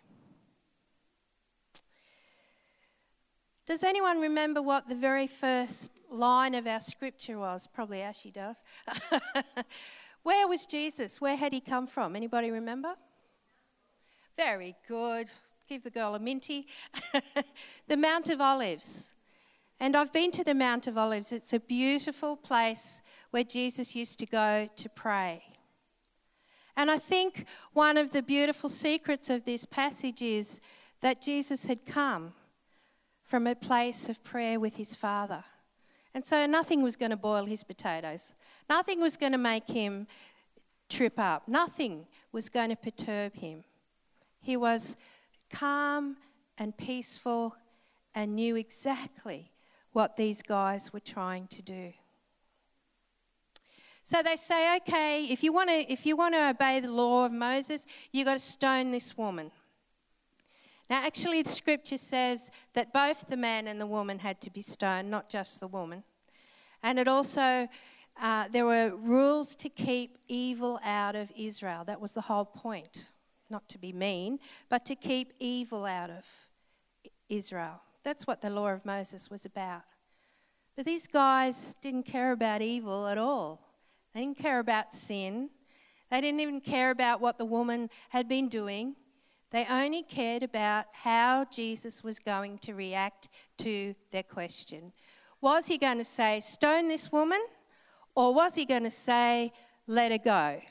Does 3.65 3.84
anyone 3.84 4.22
remember 4.22 4.62
what 4.62 4.88
the 4.88 4.95
very 4.95 5.25
first 5.25 5.91
line 6.12 6.53
of 6.53 6.67
our 6.67 6.79
scripture 6.79 7.39
was? 7.39 7.65
Probably 7.65 8.01
Ashley 8.01 8.29
does. 8.29 8.63
Where 10.24 10.48
was 10.48 10.67
Jesus? 10.67 11.19
Where 11.19 11.36
had 11.36 11.51
he 11.51 11.62
come 11.62 11.88
from? 11.88 12.15
Anybody 12.15 12.51
remember? 12.51 12.95
Very 14.38 14.75
good. 14.88 15.31
Give 15.67 15.81
the 15.81 15.89
girl 15.89 16.13
a 16.13 16.19
minty. 16.19 16.67
the 17.88 17.98
Mount 17.98 18.29
of 18.29 18.39
Olives. 18.39 19.14
And 19.79 19.96
I've 19.96 20.13
been 20.13 20.32
to 20.32 20.44
the 20.44 20.53
Mount 20.53 20.88
of 20.88 20.98
Olives. 20.98 21.32
It's 21.32 21.53
a 21.53 21.60
beautiful 21.60 22.38
place 22.38 23.01
where 23.32 23.44
Jesus 23.44 23.96
used 23.96 24.20
to 24.20 24.25
go 24.25 24.70
to 24.75 24.89
pray. 24.89 25.44
And 26.77 26.89
I 26.89 26.98
think 26.98 27.46
one 27.74 27.98
of 27.98 28.12
the 28.12 28.22
beautiful 28.22 28.70
secrets 28.70 29.29
of 29.29 29.44
this 29.46 29.65
passage 29.65 30.22
is 30.22 30.62
that 31.01 31.22
Jesus 31.22 31.65
had 31.65 31.86
come 31.86 32.34
from 33.24 33.48
a 33.48 33.55
place 33.55 34.08
of 34.08 34.24
prayer 34.24 34.60
with 34.60 34.75
his 34.77 34.96
Father. 34.96 35.44
And 36.13 36.25
so 36.25 36.46
nothing 36.46 36.82
was 36.82 36.96
going 36.96 37.12
to 37.12 37.17
boil 37.17 37.46
his 37.46 37.63
potatoes, 37.63 38.34
nothing 38.70 39.01
was 39.01 39.17
going 39.17 39.34
to 39.34 39.38
make 39.38 39.67
him 39.67 40.08
trip 40.89 41.20
up, 41.20 41.48
nothing 41.48 42.08
was 42.32 42.48
going 42.48 42.70
to 42.70 42.75
perturb 42.75 43.36
him. 43.36 43.65
He 44.41 44.55
was 44.55 44.96
calm 45.51 46.17
and 46.58 46.77
peaceful 46.77 47.55
and 48.13 48.36
knew 48.36 48.55
exactly 48.55 49.52
what 49.95 50.17
these 50.17 50.41
guys 50.41 50.91
were 50.91 50.99
trying 50.99 51.47
to 51.47 51.62
do. 51.62 51.93
So 54.03 54.21
they 54.21 54.36
say, 54.36 54.75
okay, 54.77 55.23
if 55.23 55.41
you 55.41 55.53
want 55.53 55.69
to, 55.69 55.91
if 55.91 56.05
you 56.05 56.17
want 56.17 56.36
to 56.36 56.49
obey 56.49 56.81
the 56.81 56.91
law 56.91 57.25
of 57.25 57.31
Moses, 57.31 57.88
you've 58.12 58.25
got 58.25 58.34
to 58.34 58.39
stone 58.39 58.91
this 58.91 59.17
woman. 59.17 59.51
Now, 60.89 60.97
actually, 61.03 61.41
the 61.41 61.49
scripture 61.49 61.97
says 61.97 62.51
that 62.73 62.91
both 62.93 63.27
the 63.29 63.38
man 63.38 63.67
and 63.67 63.79
the 63.79 63.88
woman 63.88 64.19
had 64.19 64.41
to 64.41 64.51
be 64.51 64.62
stoned, 64.62 65.10
not 65.10 65.29
just 65.29 65.62
the 65.62 65.67
woman. 65.67 66.03
And 66.84 66.99
it 66.99 67.08
also, 67.08 67.67
uh, 68.21 68.47
there 68.51 68.65
were 68.65 68.91
rules 68.97 69.55
to 69.55 69.69
keep 69.69 70.17
evil 70.27 70.77
out 70.84 71.15
of 71.15 71.31
Israel. 71.38 71.86
That 71.86 72.01
was 72.01 72.12
the 72.12 72.21
whole 72.21 72.45
point. 72.45 73.12
Not 73.49 73.69
to 73.69 73.77
be 73.77 73.93
mean, 73.93 74.39
but 74.69 74.86
to 74.86 74.95
keep 74.95 75.31
evil 75.39 75.86
out 75.86 76.10
of 76.10 76.25
Israel. 77.29 77.81
That's 78.06 78.28
what 78.28 78.39
the 78.39 78.52
law 78.52 78.68
of 78.68 78.86
Moses 78.86 79.32
was 79.32 79.46
about. 79.46 79.82
But 80.76 80.86
these 80.86 81.08
guys 81.08 81.76
didn't 81.82 82.04
care 82.04 82.34
about 82.34 82.62
evil 82.62 83.08
at 83.08 83.18
all. 83.18 83.60
They 84.13 84.20
didn't 84.20 84.38
care 84.38 84.60
about 84.60 84.94
sin. 84.94 85.50
They 86.12 86.22
didn't 86.22 86.39
even 86.39 86.62
care 86.62 86.91
about 86.91 87.20
what 87.20 87.39
the 87.39 87.46
woman 87.46 87.89
had 88.10 88.30
been 88.30 88.48
doing. 88.48 88.96
They 89.50 89.65
only 89.68 90.04
cared 90.04 90.44
about 90.44 90.86
how 90.94 91.46
Jesus 91.46 92.04
was 92.04 92.20
going 92.20 92.60
to 92.60 92.76
react 92.76 93.30
to 93.60 93.96
their 94.12 94.22
question. 94.22 94.94
Was 95.41 95.65
he 95.65 95.80
going 95.80 95.98
to 95.98 96.04
say, 96.04 96.41
Stone 96.41 96.89
this 96.89 97.12
woman? 97.12 97.44
Or 98.13 98.36
was 98.36 98.54
he 98.54 98.65
going 98.65 98.84
to 98.84 98.91
say, 98.91 99.52
Let 99.88 100.12
her 100.12 100.20
go? 100.20 100.62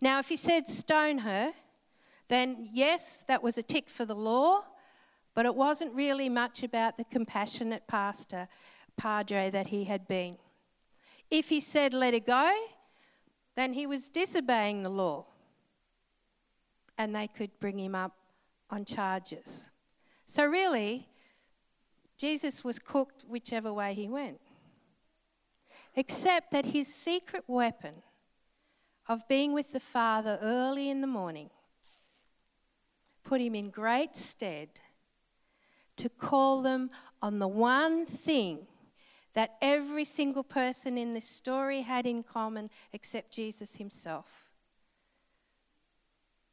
Now, 0.00 0.18
if 0.18 0.28
he 0.28 0.36
said, 0.36 0.66
Stone 0.66 1.18
her, 1.18 1.52
then 2.26 2.68
yes, 2.72 3.24
that 3.28 3.44
was 3.44 3.56
a 3.56 3.62
tick 3.62 3.88
for 3.88 4.04
the 4.04 4.16
law, 4.16 4.62
but 5.36 5.44
it 5.44 5.54
wasn't 5.54 5.94
really 5.94 6.30
much 6.30 6.62
about 6.62 6.96
the 6.96 7.04
compassionate 7.04 7.86
pastor, 7.86 8.48
padre 8.96 9.50
that 9.50 9.66
he 9.66 9.84
had 9.84 10.08
been. 10.08 10.38
If 11.30 11.50
he 11.50 11.60
said, 11.60 11.92
Let 11.92 12.14
her 12.14 12.20
go, 12.20 12.52
then 13.54 13.74
he 13.74 13.86
was 13.86 14.08
disobeying 14.08 14.82
the 14.82 14.88
law 14.88 15.26
and 16.96 17.14
they 17.14 17.26
could 17.26 17.50
bring 17.60 17.78
him 17.78 17.94
up 17.94 18.16
on 18.70 18.86
charges. 18.86 19.68
So, 20.24 20.46
really, 20.46 21.06
Jesus 22.16 22.64
was 22.64 22.78
cooked 22.78 23.26
whichever 23.28 23.70
way 23.70 23.92
he 23.92 24.08
went. 24.08 24.40
Except 25.94 26.50
that 26.52 26.64
his 26.64 26.92
secret 26.92 27.44
weapon 27.46 27.96
of 29.06 29.28
being 29.28 29.52
with 29.52 29.72
the 29.72 29.80
Father 29.80 30.38
early 30.40 30.88
in 30.88 31.02
the 31.02 31.06
morning 31.06 31.50
put 33.22 33.42
him 33.42 33.54
in 33.54 33.68
great 33.68 34.16
stead 34.16 34.80
to 35.96 36.08
call 36.08 36.62
them 36.62 36.90
on 37.22 37.38
the 37.38 37.48
one 37.48 38.06
thing 38.06 38.66
that 39.34 39.56
every 39.60 40.04
single 40.04 40.44
person 40.44 40.96
in 40.96 41.14
this 41.14 41.28
story 41.28 41.82
had 41.82 42.06
in 42.06 42.22
common 42.22 42.70
except 42.92 43.32
Jesus 43.32 43.76
himself 43.76 44.46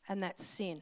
and 0.08 0.22
that's 0.22 0.46
sin. 0.46 0.82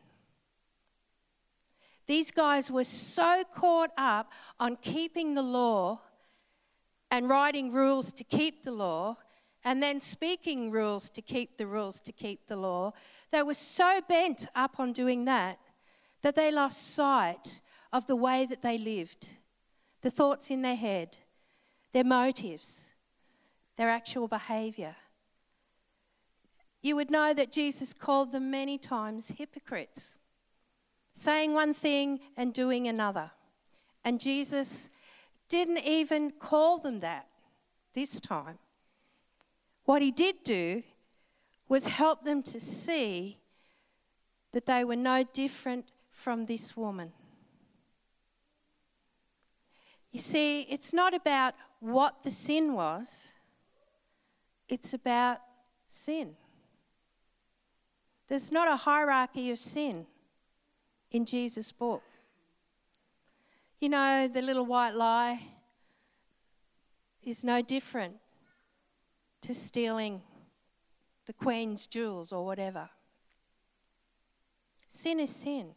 These 2.08 2.32
guys 2.32 2.72
were 2.72 2.84
so 2.84 3.44
caught 3.54 3.92
up 3.98 4.32
on 4.60 4.78
keeping 4.78 5.34
the 5.34 5.44
law 5.44 6.02
and 7.10 7.30
writing 7.30 7.72
rules 7.72 8.12
to 8.14 8.24
keep 8.24 8.64
the 8.64 8.72
law 8.72 9.18
and 9.64 9.82
then 9.82 10.02
speaking 10.02 10.72
rules 10.72 11.10
to 11.12 11.22
keep 11.22 11.58
the 11.58 11.68
rules 11.68 12.00
to 12.02 12.12
keep 12.12 12.48
the 12.48 12.56
law. 12.56 12.94
They 13.32 13.44
were 13.44 13.54
so 13.54 14.02
bent 14.08 14.48
up 14.56 14.80
on 14.80 14.92
doing 14.92 15.26
that 15.26 15.60
that 16.22 16.36
they 16.36 16.52
lost 16.52 16.96
sight 16.96 17.62
of 17.94 18.08
the 18.08 18.16
way 18.16 18.46
that 18.46 18.62
they 18.62 18.78
lived, 18.78 19.30
the 20.02 20.12
thoughts 20.12 20.50
in 20.50 20.62
their 20.62 20.76
head, 20.76 21.18
their 21.92 22.04
motives, 22.04 22.90
their 23.78 23.90
actual 23.90 24.28
behavior 24.28 24.96
you 26.82 26.96
would 26.96 27.12
know 27.12 27.34
that 27.34 27.52
Jesus 27.52 27.94
called 27.94 28.32
them 28.32 28.50
many 28.50 28.78
times 28.78 29.30
hypocrites, 29.38 30.18
saying 31.14 31.54
one 31.54 31.74
thing 31.74 32.20
and 32.36 32.54
doing 32.54 32.88
another. 32.88 33.32
And 34.04 34.20
Jesus 34.20 34.90
didn't 35.48 35.86
even 35.86 36.32
call 36.32 36.80
them 36.80 37.00
that 37.00 37.28
this 37.94 38.20
time. 38.20 38.58
What 39.86 40.02
he 40.02 40.12
did 40.12 40.44
do 40.44 40.82
was 41.70 41.86
help 41.88 42.24
them 42.24 42.42
to 42.44 42.60
see 42.60 43.38
that 44.54 44.66
they 44.66 44.84
were 44.84 44.96
no 44.96 45.24
different 45.24 45.86
from 46.10 46.46
this 46.46 46.76
woman. 46.76 47.12
You 50.12 50.20
see, 50.20 50.62
it's 50.64 50.94
not 50.94 51.14
about 51.14 51.54
what 51.80 52.24
the 52.24 52.32
sin 52.32 52.74
was, 52.74 53.34
it's 54.68 54.94
about 54.94 55.40
sin. 55.86 56.36
There's 58.28 58.52
not 58.52 58.70
a 58.70 58.76
hierarchy 58.76 59.52
of 59.52 59.60
sin 59.60 60.06
in 61.12 61.26
Jesus' 61.26 61.72
book. 61.72 62.04
You 63.80 63.90
know, 63.90 64.28
the 64.28 64.42
little 64.42 64.66
white 64.66 64.96
lie 64.96 65.42
is 67.24 67.44
no 67.44 67.62
different 67.62 68.16
to 69.42 69.54
stealing 69.54 70.22
the 71.26 71.34
Queen's 71.34 71.88
jewels 71.88 72.32
or 72.32 72.46
whatever. 72.46 72.90
Sin 74.88 75.20
is 75.20 75.36
sin. 75.36 75.72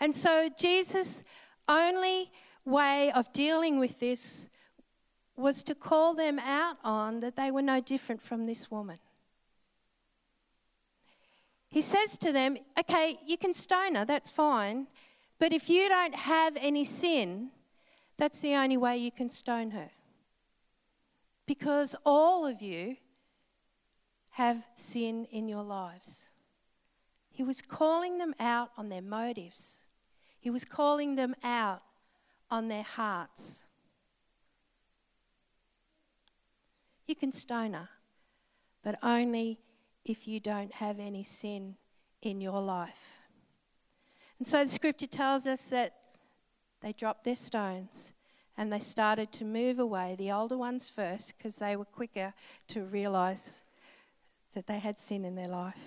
And 0.00 0.14
so 0.14 0.48
Jesus' 0.56 1.24
only 1.68 2.30
way 2.64 3.12
of 3.12 3.32
dealing 3.32 3.78
with 3.78 4.00
this 4.00 4.48
was 5.36 5.62
to 5.64 5.74
call 5.74 6.14
them 6.14 6.38
out 6.38 6.76
on 6.84 7.20
that 7.20 7.36
they 7.36 7.50
were 7.50 7.62
no 7.62 7.80
different 7.80 8.20
from 8.20 8.46
this 8.46 8.70
woman. 8.70 8.98
He 11.68 11.80
says 11.80 12.18
to 12.18 12.32
them, 12.32 12.56
Okay, 12.78 13.18
you 13.26 13.38
can 13.38 13.54
stone 13.54 13.94
her, 13.94 14.04
that's 14.04 14.30
fine. 14.30 14.86
But 15.38 15.52
if 15.52 15.68
you 15.68 15.88
don't 15.88 16.14
have 16.14 16.56
any 16.60 16.84
sin, 16.84 17.50
that's 18.16 18.40
the 18.42 18.54
only 18.54 18.76
way 18.76 18.98
you 18.98 19.10
can 19.10 19.30
stone 19.30 19.70
her. 19.70 19.90
Because 21.46 21.96
all 22.04 22.46
of 22.46 22.62
you 22.62 22.96
have 24.32 24.64
sin 24.76 25.26
in 25.32 25.48
your 25.48 25.62
lives. 25.62 26.28
He 27.30 27.42
was 27.42 27.62
calling 27.62 28.18
them 28.18 28.34
out 28.38 28.70
on 28.76 28.88
their 28.88 29.02
motives, 29.02 29.84
he 30.38 30.50
was 30.50 30.64
calling 30.64 31.16
them 31.16 31.34
out 31.42 31.82
on 32.52 32.68
their 32.68 32.82
hearts. 32.82 33.64
You 37.06 37.16
can 37.16 37.32
stone 37.32 37.72
her, 37.72 37.88
but 38.84 38.98
only 39.02 39.58
if 40.04 40.28
you 40.28 40.38
don't 40.38 40.74
have 40.74 41.00
any 41.00 41.22
sin 41.22 41.76
in 42.20 42.42
your 42.42 42.60
life. 42.60 43.22
And 44.38 44.46
so 44.46 44.62
the 44.62 44.68
scripture 44.68 45.06
tells 45.06 45.46
us 45.46 45.70
that 45.70 45.94
they 46.82 46.92
dropped 46.92 47.24
their 47.24 47.36
stones 47.36 48.12
and 48.58 48.70
they 48.70 48.80
started 48.80 49.32
to 49.32 49.46
move 49.46 49.78
away, 49.78 50.14
the 50.18 50.30
older 50.30 50.58
ones 50.58 50.90
first, 50.90 51.38
because 51.38 51.56
they 51.56 51.74
were 51.74 51.86
quicker 51.86 52.34
to 52.68 52.84
realize 52.84 53.64
that 54.54 54.66
they 54.66 54.78
had 54.78 55.00
sin 55.00 55.24
in 55.24 55.36
their 55.36 55.48
life. 55.48 55.80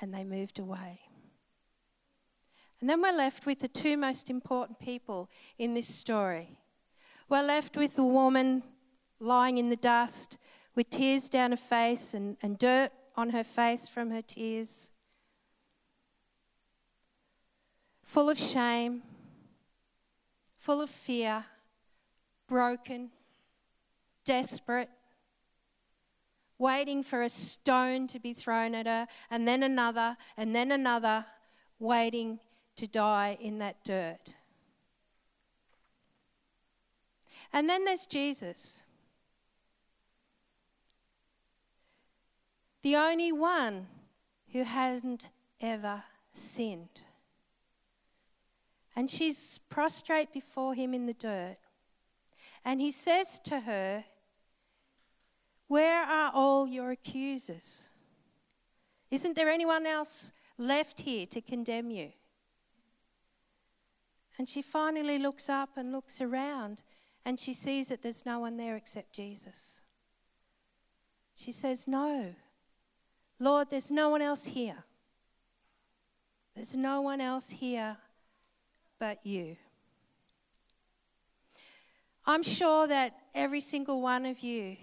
And 0.00 0.14
they 0.14 0.22
moved 0.22 0.60
away. 0.60 1.07
And 2.80 2.88
then 2.88 3.02
we're 3.02 3.12
left 3.12 3.44
with 3.44 3.58
the 3.60 3.68
two 3.68 3.96
most 3.96 4.30
important 4.30 4.78
people 4.78 5.28
in 5.58 5.74
this 5.74 5.92
story. 5.92 6.58
We're 7.28 7.42
left 7.42 7.76
with 7.76 7.96
the 7.96 8.04
woman 8.04 8.62
lying 9.20 9.58
in 9.58 9.68
the 9.68 9.76
dust 9.76 10.38
with 10.74 10.90
tears 10.90 11.28
down 11.28 11.50
her 11.50 11.56
face 11.56 12.14
and, 12.14 12.36
and 12.40 12.56
dirt 12.56 12.90
on 13.16 13.30
her 13.30 13.42
face 13.42 13.88
from 13.88 14.10
her 14.10 14.22
tears, 14.22 14.90
full 18.04 18.30
of 18.30 18.38
shame, 18.38 19.02
full 20.56 20.80
of 20.80 20.88
fear, 20.88 21.44
broken, 22.46 23.10
desperate, 24.24 24.88
waiting 26.58 27.02
for 27.02 27.22
a 27.22 27.28
stone 27.28 28.06
to 28.06 28.20
be 28.20 28.32
thrown 28.32 28.72
at 28.76 28.86
her, 28.86 29.08
and 29.30 29.48
then 29.48 29.64
another, 29.64 30.16
and 30.36 30.54
then 30.54 30.70
another, 30.70 31.26
waiting 31.80 32.38
to 32.78 32.86
die 32.86 33.36
in 33.40 33.58
that 33.58 33.84
dirt. 33.84 34.36
And 37.52 37.68
then 37.68 37.84
there's 37.84 38.06
Jesus. 38.06 38.82
The 42.82 42.96
only 42.96 43.32
one 43.32 43.86
who 44.52 44.62
hasn't 44.62 45.28
ever 45.60 46.04
sinned. 46.32 47.02
And 48.94 49.10
she's 49.10 49.58
prostrate 49.68 50.32
before 50.32 50.74
him 50.74 50.94
in 50.94 51.06
the 51.06 51.14
dirt. 51.14 51.56
And 52.64 52.80
he 52.80 52.90
says 52.90 53.40
to 53.44 53.60
her, 53.60 54.04
Where 55.66 56.02
are 56.02 56.30
all 56.32 56.66
your 56.66 56.90
accusers? 56.90 57.88
Isn't 59.10 59.34
there 59.36 59.48
anyone 59.48 59.86
else 59.86 60.32
left 60.58 61.00
here 61.00 61.26
to 61.26 61.40
condemn 61.40 61.90
you? 61.90 62.12
And 64.38 64.48
she 64.48 64.62
finally 64.62 65.18
looks 65.18 65.48
up 65.48 65.70
and 65.76 65.90
looks 65.90 66.20
around 66.20 66.82
and 67.24 67.38
she 67.38 67.52
sees 67.52 67.88
that 67.88 68.02
there's 68.02 68.24
no 68.24 68.38
one 68.38 68.56
there 68.56 68.76
except 68.76 69.12
Jesus. 69.12 69.80
She 71.34 71.52
says, 71.52 71.86
No. 71.86 72.34
Lord, 73.40 73.70
there's 73.70 73.90
no 73.90 74.08
one 74.08 74.22
else 74.22 74.46
here. 74.46 74.84
There's 76.54 76.76
no 76.76 77.00
one 77.02 77.20
else 77.20 77.50
here 77.50 77.96
but 78.98 79.24
you. 79.24 79.56
I'm 82.26 82.42
sure 82.42 82.86
that 82.88 83.14
every 83.34 83.60
single 83.60 84.02
one 84.02 84.26
of 84.26 84.40
you 84.40 84.76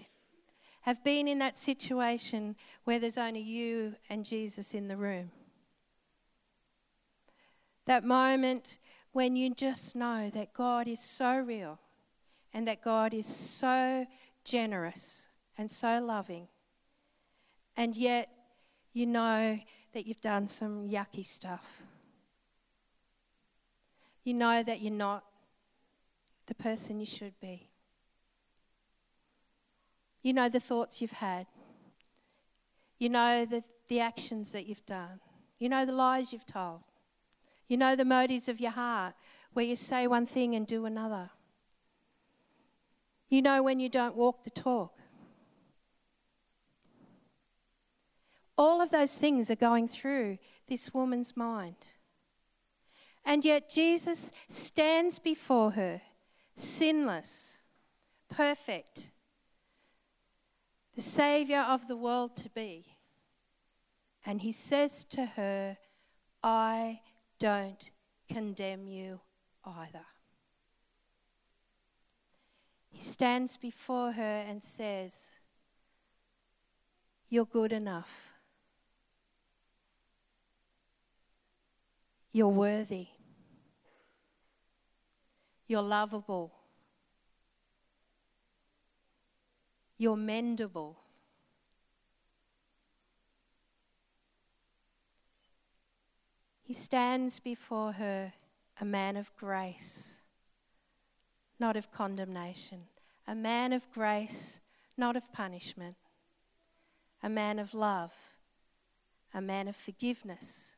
have 0.82 1.02
been 1.04 1.28
in 1.28 1.38
that 1.40 1.58
situation 1.58 2.56
where 2.84 2.98
there's 2.98 3.18
only 3.18 3.40
you 3.40 3.94
and 4.08 4.24
Jesus 4.24 4.72
in 4.72 4.88
the 4.88 4.96
room. 4.96 5.30
That 7.84 8.04
moment 8.04 8.78
when 9.16 9.34
you 9.34 9.48
just 9.54 9.96
know 9.96 10.28
that 10.34 10.52
God 10.52 10.86
is 10.86 11.00
so 11.00 11.38
real 11.38 11.78
and 12.52 12.68
that 12.68 12.82
God 12.82 13.14
is 13.14 13.24
so 13.24 14.06
generous 14.44 15.26
and 15.56 15.72
so 15.72 16.02
loving, 16.04 16.48
and 17.78 17.96
yet 17.96 18.28
you 18.92 19.06
know 19.06 19.58
that 19.94 20.06
you've 20.06 20.20
done 20.20 20.46
some 20.46 20.86
yucky 20.86 21.24
stuff. 21.24 21.84
You 24.22 24.34
know 24.34 24.62
that 24.62 24.82
you're 24.82 24.92
not 24.92 25.24
the 26.44 26.54
person 26.54 27.00
you 27.00 27.06
should 27.06 27.40
be. 27.40 27.70
You 30.20 30.34
know 30.34 30.50
the 30.50 30.60
thoughts 30.60 31.00
you've 31.00 31.12
had. 31.12 31.46
You 32.98 33.08
know 33.08 33.46
the, 33.46 33.62
the 33.88 33.98
actions 34.00 34.52
that 34.52 34.66
you've 34.66 34.84
done. 34.84 35.20
You 35.58 35.70
know 35.70 35.86
the 35.86 35.92
lies 35.92 36.34
you've 36.34 36.44
told. 36.44 36.82
You 37.68 37.76
know 37.76 37.96
the 37.96 38.04
motives 38.04 38.48
of 38.48 38.60
your 38.60 38.70
heart 38.70 39.14
where 39.52 39.64
you 39.64 39.76
say 39.76 40.06
one 40.06 40.26
thing 40.26 40.54
and 40.54 40.66
do 40.66 40.86
another. 40.86 41.30
You 43.28 43.42
know 43.42 43.62
when 43.62 43.80
you 43.80 43.88
don't 43.88 44.14
walk 44.14 44.44
the 44.44 44.50
talk. 44.50 44.92
All 48.58 48.80
of 48.80 48.90
those 48.90 49.18
things 49.18 49.50
are 49.50 49.56
going 49.56 49.88
through 49.88 50.38
this 50.68 50.94
woman's 50.94 51.36
mind. 51.36 51.94
And 53.24 53.44
yet 53.44 53.68
Jesus 53.68 54.32
stands 54.48 55.18
before 55.18 55.72
her, 55.72 56.00
sinless, 56.54 57.58
perfect, 58.28 59.10
the 60.94 61.02
Saviour 61.02 61.60
of 61.60 61.88
the 61.88 61.96
world 61.96 62.36
to 62.36 62.48
be. 62.50 62.86
And 64.24 64.40
he 64.40 64.52
says 64.52 65.04
to 65.04 65.26
her, 65.26 65.76
I 66.42 67.00
don't 67.38 67.90
condemn 68.28 68.86
you 68.86 69.20
either. 69.64 70.06
He 72.88 73.00
stands 73.00 73.56
before 73.56 74.12
her 74.12 74.44
and 74.48 74.62
says, 74.62 75.30
You're 77.28 77.44
good 77.44 77.72
enough. 77.72 78.32
You're 82.32 82.48
worthy. 82.48 83.08
You're 85.66 85.82
lovable. 85.82 86.52
You're 89.98 90.16
mendable. 90.16 90.96
He 96.66 96.74
stands 96.74 97.40
before 97.40 97.92
her 97.92 98.32
a 98.80 98.84
man 98.84 99.16
of 99.16 99.34
grace, 99.36 100.22
not 101.58 101.76
of 101.76 101.90
condemnation, 101.90 102.82
a 103.26 103.34
man 103.34 103.72
of 103.72 103.90
grace, 103.92 104.60
not 104.96 105.16
of 105.16 105.32
punishment, 105.32 105.96
a 107.22 107.28
man 107.28 107.58
of 107.58 107.72
love, 107.72 108.14
a 109.32 109.40
man 109.40 109.68
of 109.68 109.76
forgiveness 109.76 110.76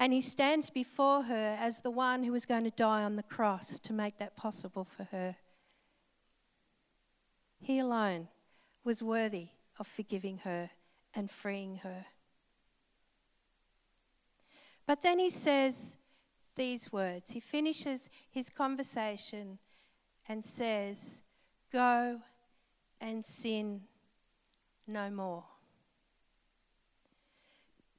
and 0.00 0.14
he 0.14 0.22
stands 0.22 0.70
before 0.70 1.24
her 1.24 1.58
as 1.60 1.82
the 1.82 1.90
one 1.90 2.24
who 2.24 2.32
was 2.32 2.46
going 2.46 2.64
to 2.64 2.70
die 2.70 3.04
on 3.04 3.16
the 3.16 3.22
cross 3.22 3.78
to 3.78 3.92
make 3.92 4.16
that 4.16 4.34
possible 4.34 4.82
for 4.82 5.04
her. 5.04 5.36
He 7.58 7.78
alone 7.78 8.28
was 8.82 9.02
worthy 9.02 9.48
of 9.78 9.86
forgiving 9.86 10.38
her 10.38 10.70
and 11.12 11.30
freeing 11.30 11.80
her. 11.82 12.06
But 14.90 15.02
then 15.02 15.20
he 15.20 15.30
says 15.30 15.96
these 16.56 16.92
words. 16.92 17.30
He 17.30 17.38
finishes 17.38 18.10
his 18.28 18.50
conversation 18.50 19.60
and 20.28 20.44
says, 20.44 21.22
Go 21.72 22.20
and 23.00 23.24
sin 23.24 23.82
no 24.88 25.08
more. 25.08 25.44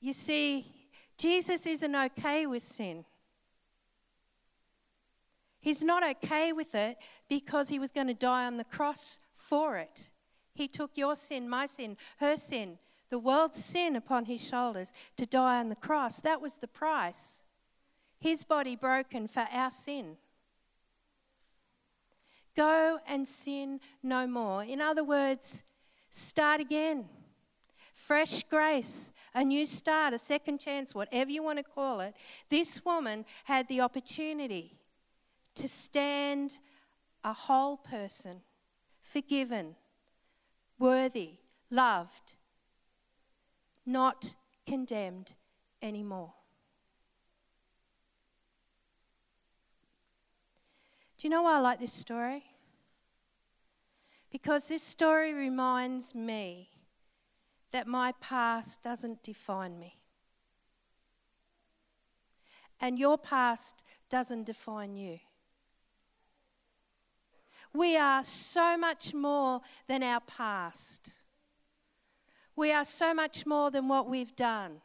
You 0.01 0.11
see, 0.11 0.65
Jesus 1.17 1.65
isn't 1.65 1.95
okay 1.95 2.45
with 2.45 2.61
sin. 2.61 3.05
He's 5.61 5.85
not 5.85 6.03
okay 6.05 6.51
with 6.51 6.75
it 6.75 6.97
because 7.29 7.69
he 7.69 7.79
was 7.79 7.91
going 7.91 8.07
to 8.07 8.13
die 8.13 8.45
on 8.47 8.57
the 8.57 8.65
cross 8.65 9.21
for 9.33 9.77
it. 9.77 10.11
He 10.53 10.67
took 10.67 10.97
your 10.97 11.15
sin, 11.15 11.47
my 11.47 11.67
sin, 11.67 11.95
her 12.19 12.35
sin, 12.35 12.79
the 13.11 13.19
world's 13.19 13.63
sin 13.63 13.97
upon 13.97 14.25
his 14.25 14.43
shoulders 14.43 14.93
to 15.17 15.25
die 15.25 15.59
on 15.59 15.69
the 15.69 15.75
cross. 15.75 16.21
That 16.21 16.41
was 16.41 16.57
the 16.57 16.67
price. 16.67 17.43
His 18.19 18.45
body 18.45 18.75
broken 18.75 19.27
for 19.27 19.45
our 19.51 19.69
sin. 19.69 20.15
Go 22.55 22.99
and 23.05 23.27
sin 23.27 23.81
no 24.01 24.25
more. 24.27 24.63
In 24.63 24.79
other 24.79 25.03
words, 25.03 25.65
start 26.09 26.61
again. 26.61 27.05
Fresh 27.93 28.43
grace, 28.43 29.11
a 29.35 29.43
new 29.43 29.65
start, 29.65 30.13
a 30.13 30.17
second 30.17 30.59
chance, 30.59 30.95
whatever 30.95 31.29
you 31.29 31.43
want 31.43 31.57
to 31.57 31.63
call 31.63 31.99
it. 31.99 32.15
This 32.49 32.83
woman 32.85 33.25
had 33.43 33.67
the 33.67 33.81
opportunity 33.81 34.77
to 35.55 35.67
stand 35.67 36.59
a 37.25 37.33
whole 37.33 37.75
person, 37.75 38.41
forgiven, 39.01 39.75
worthy, 40.79 41.39
loved, 41.69 42.35
not 43.91 44.35
condemned 44.65 45.33
anymore. 45.81 46.33
Do 51.17 51.27
you 51.27 51.29
know 51.29 51.43
why 51.43 51.57
I 51.57 51.59
like 51.59 51.79
this 51.79 51.93
story? 51.93 52.43
Because 54.31 54.67
this 54.67 54.81
story 54.81 55.33
reminds 55.33 56.15
me 56.15 56.69
that 57.71 57.85
my 57.85 58.13
past 58.21 58.81
doesn't 58.81 59.21
define 59.21 59.77
me. 59.77 59.99
And 62.79 62.97
your 62.97 63.17
past 63.17 63.83
doesn't 64.09 64.45
define 64.45 64.95
you. 64.95 65.19
We 67.73 67.97
are 67.97 68.23
so 68.23 68.75
much 68.77 69.13
more 69.13 69.61
than 69.87 70.01
our 70.03 70.21
past. 70.21 71.20
We 72.61 72.71
are 72.71 72.85
so 72.85 73.11
much 73.11 73.47
more 73.47 73.71
than 73.71 73.87
what 73.87 74.07
we've 74.07 74.35
done. 74.35 74.81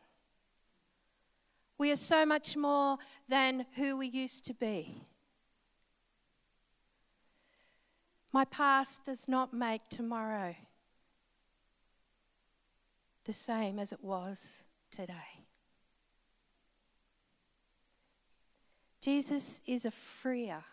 We 1.76 1.92
are 1.92 1.96
so 1.96 2.24
much 2.24 2.56
more 2.56 2.96
than 3.28 3.66
who 3.76 3.98
we 3.98 4.06
used 4.06 4.46
to 4.46 4.54
be. 4.54 5.02
My 8.32 8.46
past 8.46 9.04
does 9.04 9.28
not 9.28 9.52
make 9.52 9.88
tomorrow 9.90 10.54
the 13.26 13.34
same 13.34 13.78
as 13.78 13.92
it 13.92 14.02
was 14.02 14.62
today. 14.90 15.44
Jesus 19.02 19.60
is 19.66 19.84
a 19.84 19.90
freer 19.90 20.64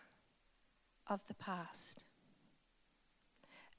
of 1.08 1.28
the 1.28 1.34
past. 1.34 2.06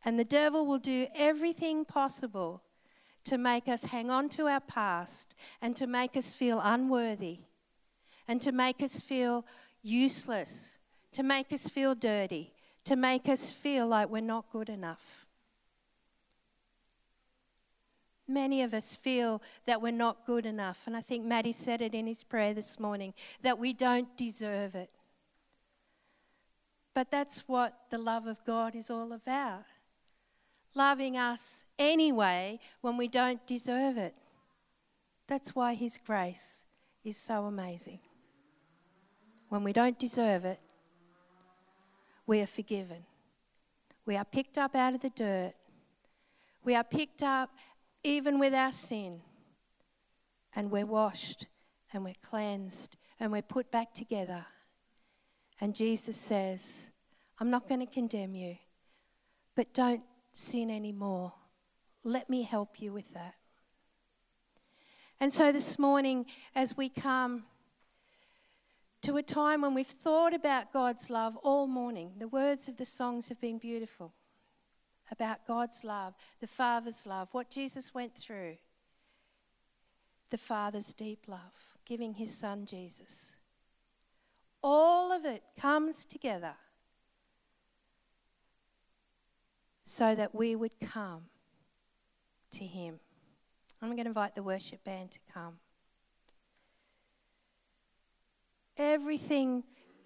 And 0.05 0.19
the 0.19 0.25
devil 0.25 0.67
will 0.67 0.79
do 0.79 1.07
everything 1.15 1.87
possible 1.87 2.61
to 3.25 3.39
make 3.39 3.69
us 3.69 3.85
hang 3.85 4.11
on 4.11 4.29
to 4.31 4.47
our 4.47 4.61
past 4.61 5.35
and 5.63 5.75
to 5.77 5.87
make 5.87 6.17
us 6.17 6.35
feel 6.35 6.61
unworthy 6.63 7.39
and 8.29 8.41
to 8.43 8.53
make 8.53 8.83
us 8.83 9.01
feel 9.01 9.45
useless, 9.83 10.79
to 11.13 11.23
make 11.23 11.53
us 11.53 11.69
feel 11.69 11.95
dirty, 11.95 12.53
to 12.85 12.97
make 12.97 13.29
us 13.29 13.53
feel 13.53 13.87
like 13.87 14.09
we're 14.09 14.21
not 14.21 14.51
good 14.51 14.69
enough. 14.69 15.27
Many 18.27 18.63
of 18.63 18.73
us 18.73 18.97
feel 18.97 19.43
that 19.67 19.83
we're 19.83 19.93
not 19.93 20.25
good 20.25 20.47
enough. 20.47 20.87
And 20.87 20.97
I 20.97 21.03
think 21.03 21.25
Maddie 21.25 21.53
said 21.53 21.83
it 21.83 21.95
in 21.95 22.07
his 22.07 22.25
prayer 22.25 22.55
this 22.55 22.81
morning 22.81 23.13
that 23.43 23.59
we 23.59 23.75
don't 23.75 24.17
deserve 24.17 24.75
it. 24.75 24.91
But 26.95 27.11
that's 27.11 27.47
what 27.49 27.75
the 27.91 27.99
love 27.99 28.27
of 28.27 28.43
God 28.45 28.75
is 28.75 28.91
all 28.91 29.13
about 29.13 29.65
loving 30.75 31.17
us 31.17 31.65
anyway 31.79 32.59
when 32.81 32.97
we 32.97 33.09
don't 33.09 33.47
deserve 33.47 33.97
it. 33.97 34.15
That's 35.27 35.55
why 35.55 35.75
His 35.75 35.99
grace 36.05 36.65
is 37.05 37.17
so 37.17 37.47
amazing. 37.47 38.01
When 39.49 39.65
we 39.65 39.73
don't 39.73 39.99
deserve 39.99 40.45
it, 40.45 40.61
we 42.27 42.41
are 42.41 42.47
forgiven. 42.47 43.05
We 44.07 44.17
are 44.17 44.25
picked 44.25 44.59
up 44.59 44.75
out 44.75 44.95
of 44.95 45.01
the 45.01 45.11
dirt. 45.11 45.55
We 46.65 46.75
are 46.75 46.85
picked 46.85 47.23
up 47.23 47.51
even 48.03 48.39
with 48.39 48.55
our 48.55 48.73
sin. 48.73 49.21
And 50.57 50.71
we're 50.71 50.87
washed 50.87 51.47
and 51.93 52.05
we're 52.05 52.15
cleansed 52.23 52.97
and 53.19 53.33
we're 53.33 53.43
put 53.43 53.71
back 53.71 53.93
together. 53.93 54.45
And 55.61 55.75
Jesus 55.75 56.17
says, 56.17 56.91
I'm 57.39 57.51
not 57.51 57.69
going 57.69 57.81
to 57.81 57.87
condemn 57.87 58.35
you, 58.35 58.57
but 59.55 59.73
don't 59.73 60.03
sin 60.35 60.71
anymore. 60.71 61.33
Let 62.03 62.29
me 62.29 62.43
help 62.43 62.81
you 62.81 62.93
with 62.93 63.15
that. 63.15 63.35
And 65.21 65.33
so 65.33 65.53
this 65.53 65.79
morning, 65.79 66.27
as 66.55 66.77
we 66.77 66.89
come 66.89 67.45
to 69.05 69.19
a 69.19 69.23
time 69.23 69.61
when 69.61 69.75
we've 69.75 69.87
thought 69.87 70.33
about 70.33 70.73
God's 70.73 71.11
love 71.11 71.37
all 71.43 71.67
morning. 71.67 72.13
The 72.19 72.29
words 72.29 72.69
of 72.69 72.79
the 72.79 72.87
songs 72.87 73.29
have 73.29 73.39
been 73.39 73.59
beautiful 73.59 74.15
about 75.11 75.47
God's 75.47 75.85
love, 75.85 76.15
the 76.41 76.47
Father's 76.47 77.07
love, 77.07 77.29
what 77.33 77.51
Jesus 77.51 77.93
went 77.93 78.15
through, 78.15 78.57
the 80.31 80.39
Father's 80.39 80.95
deep 80.95 81.25
love, 81.29 81.77
giving 81.85 82.15
his 82.15 82.35
Son 82.35 82.65
Jesus. 82.65 83.33
All 84.63 85.13
of 85.13 85.27
it 85.27 85.43
comes 85.61 86.07
together 86.07 86.55
so 89.85 90.15
that 90.15 90.35
we 90.35 90.57
would 90.57 90.81
come 90.81 91.25
to 92.51 92.65
him. 92.65 92.99
I'm 93.81 93.91
going 93.91 94.05
to 94.05 94.07
invite 94.07 94.35
the 94.35 94.43
worship 94.43 94.83
band 94.83 95.11
to 95.13 95.19
come. 95.33 95.59
Everything 98.77 99.63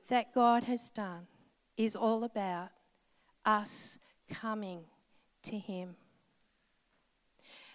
that 0.08 0.34
God 0.34 0.64
has 0.64 0.90
done 0.90 1.26
is 1.76 1.94
all 1.94 2.24
about 2.24 2.70
us 3.44 3.98
coming 4.28 4.80
to 5.44 5.56
Him. 5.56 5.96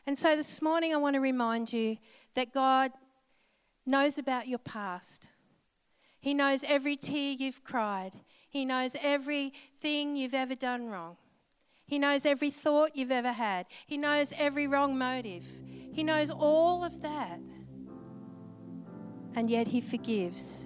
And 0.05 0.17
so 0.17 0.35
this 0.35 0.61
morning, 0.61 0.93
I 0.93 0.97
want 0.97 1.15
to 1.15 1.21
remind 1.21 1.71
you 1.71 1.97
that 2.35 2.53
God 2.53 2.91
knows 3.85 4.17
about 4.17 4.47
your 4.47 4.59
past. 4.59 5.29
He 6.19 6.33
knows 6.33 6.63
every 6.67 6.95
tear 6.95 7.35
you've 7.39 7.63
cried, 7.63 8.11
He 8.49 8.65
knows 8.65 8.95
everything 9.01 10.15
you've 10.15 10.33
ever 10.33 10.55
done 10.55 10.89
wrong. 10.89 11.17
He 11.93 11.99
knows 11.99 12.25
every 12.25 12.49
thought 12.49 12.95
you've 12.95 13.11
ever 13.11 13.31
had. 13.31 13.67
He 13.85 13.97
knows 13.97 14.33
every 14.35 14.65
wrong 14.65 14.97
motive. 14.97 15.45
He 15.91 16.01
knows 16.01 16.31
all 16.31 16.83
of 16.83 17.03
that. 17.03 17.39
And 19.35 19.47
yet 19.47 19.67
He 19.67 19.79
forgives 19.79 20.65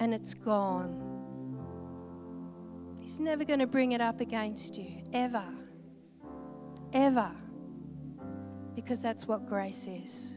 and 0.00 0.12
it's 0.12 0.34
gone. 0.34 0.96
He's 2.98 3.20
never 3.20 3.44
going 3.44 3.60
to 3.60 3.68
bring 3.68 3.92
it 3.92 4.00
up 4.00 4.20
against 4.20 4.76
you, 4.76 5.00
ever. 5.12 5.44
Ever. 6.92 7.30
Because 8.74 9.00
that's 9.00 9.28
what 9.28 9.46
grace 9.46 9.86
is. 9.86 10.36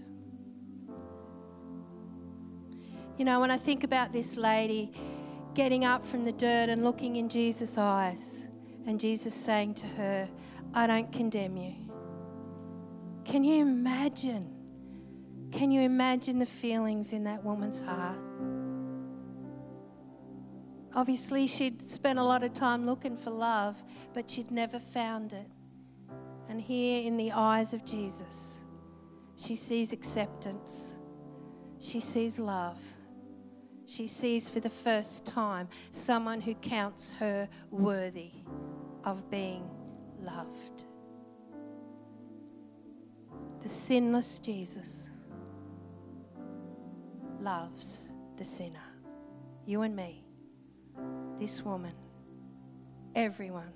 You 3.18 3.26
know, 3.26 3.40
when 3.40 3.50
I 3.50 3.58
think 3.58 3.84
about 3.84 4.14
this 4.14 4.38
lady 4.38 4.92
getting 5.56 5.84
up 5.84 6.06
from 6.06 6.26
the 6.26 6.32
dirt 6.32 6.70
and 6.70 6.84
looking 6.84 7.16
in 7.16 7.28
Jesus' 7.28 7.76
eyes, 7.80 8.50
and 8.86 9.00
Jesus 9.00 9.34
saying 9.34 9.76
to 9.76 9.88
her, 9.88 10.28
I 10.74 10.88
don't 10.88 11.12
condemn 11.12 11.58
you. 11.58 11.76
Can 13.26 13.44
you 13.44 13.62
imagine? 13.62 14.54
Can 15.52 15.72
you 15.72 15.82
imagine 15.82 16.40
the 16.40 16.46
feelings 16.46 17.14
in 17.14 17.24
that 17.26 17.44
woman's 17.44 17.80
heart? 17.80 18.18
Obviously, 20.96 21.48
she'd 21.48 21.82
spent 21.82 22.20
a 22.20 22.24
lot 22.24 22.44
of 22.44 22.54
time 22.54 22.86
looking 22.86 23.18
for 23.18 23.32
love, 23.32 23.82
but 24.14 24.30
she'd 24.30 24.52
never 24.52 24.80
found 24.80 25.34
it. 25.34 25.48
And 26.50 26.62
here 26.62 27.04
in 27.06 27.18
the 27.18 27.32
eyes 27.32 27.74
of 27.74 27.86
Jesus, 27.86 28.56
she 29.38 29.56
sees 29.56 29.94
acceptance, 29.94 30.94
she 31.80 32.00
sees 32.00 32.40
love. 32.40 32.80
She 33.86 34.08
sees 34.08 34.50
for 34.50 34.62
the 34.62 34.70
first 34.70 35.26
time 35.26 35.68
someone 35.92 36.40
who 36.40 36.56
counts 36.56 37.12
her 37.14 37.50
worthy 37.70 38.32
of 39.06 39.30
being 39.30 39.70
loved. 40.22 40.86
The 43.62 43.70
sinless 43.70 44.40
Jesus 44.40 45.10
loves 47.40 48.12
the 48.38 48.44
sinner, 48.44 48.80
you 49.66 49.82
and 49.82 49.96
me 49.96 50.24
this 51.40 51.64
woman, 51.64 51.94
everyone. 53.16 53.74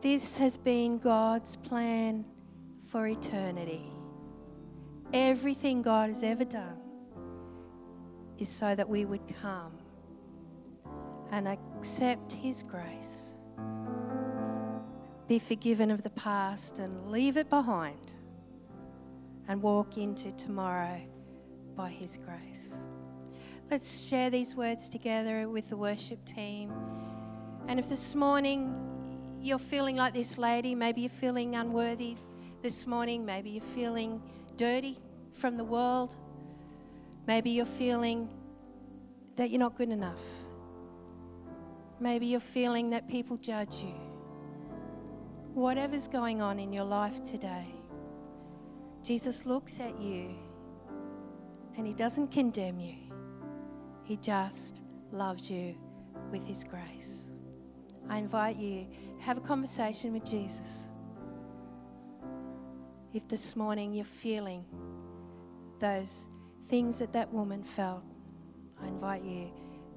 This 0.00 0.36
has 0.36 0.56
been 0.56 0.98
God's 0.98 1.56
plan 1.56 2.24
for 2.84 3.06
eternity. 3.06 3.84
Everything 5.12 5.82
God 5.82 6.08
has 6.10 6.22
ever 6.22 6.44
done 6.44 6.85
is 8.38 8.48
so 8.48 8.74
that 8.74 8.88
we 8.88 9.04
would 9.04 9.22
come 9.40 9.72
and 11.30 11.48
accept 11.48 12.32
His 12.32 12.62
grace 12.62 13.36
be 15.28 15.38
forgiven 15.40 15.90
of 15.90 16.02
the 16.02 16.10
past 16.10 16.78
and 16.78 17.10
leave 17.10 17.36
it 17.36 17.50
behind 17.50 18.12
and 19.48 19.60
walk 19.60 19.98
into 19.98 20.30
tomorrow 20.32 21.00
by 21.74 21.88
His 21.88 22.16
grace. 22.16 22.74
Let's 23.70 24.06
share 24.06 24.30
these 24.30 24.54
words 24.54 24.88
together 24.88 25.48
with 25.48 25.68
the 25.68 25.76
worship 25.76 26.24
team. 26.24 26.72
And 27.66 27.80
if 27.80 27.88
this 27.88 28.14
morning 28.14 28.72
you're 29.40 29.58
feeling 29.58 29.96
like 29.96 30.14
this 30.14 30.38
lady, 30.38 30.74
maybe 30.76 31.00
you're 31.00 31.10
feeling 31.10 31.56
unworthy 31.56 32.16
this 32.62 32.86
morning, 32.86 33.24
maybe 33.24 33.50
you're 33.50 33.60
feeling 33.60 34.22
dirty 34.56 34.98
from 35.32 35.56
the 35.56 35.64
world, 35.64 36.16
maybe 37.26 37.50
you're 37.50 37.64
feeling 37.64 38.28
that 39.36 39.50
you're 39.50 39.60
not 39.60 39.76
good 39.76 39.90
enough, 39.90 40.22
maybe 42.00 42.26
you're 42.26 42.40
feeling 42.40 42.90
that 42.90 43.08
people 43.08 43.36
judge 43.36 43.82
you. 43.82 43.94
Whatever's 45.54 46.06
going 46.08 46.42
on 46.42 46.58
in 46.58 46.72
your 46.72 46.84
life 46.84 47.24
today, 47.24 47.66
Jesus 49.02 49.46
looks 49.46 49.80
at 49.80 49.98
you 49.98 50.34
and 51.76 51.86
he 51.86 51.92
doesn't 51.92 52.30
condemn 52.30 52.80
you. 52.80 52.96
He 54.06 54.16
just 54.16 54.84
loves 55.10 55.50
you 55.50 55.74
with 56.30 56.46
His 56.46 56.62
grace. 56.62 57.28
I 58.08 58.18
invite 58.18 58.56
you 58.56 58.86
have 59.18 59.36
a 59.36 59.40
conversation 59.40 60.12
with 60.12 60.24
Jesus. 60.24 60.90
If 63.12 63.26
this 63.26 63.56
morning 63.56 63.92
you're 63.92 64.04
feeling 64.04 64.64
those 65.80 66.28
things 66.68 66.98
that 66.98 67.12
that 67.12 67.32
woman 67.32 67.62
felt, 67.62 68.02
I 68.82 68.88
invite 68.88 69.22
you 69.22 69.50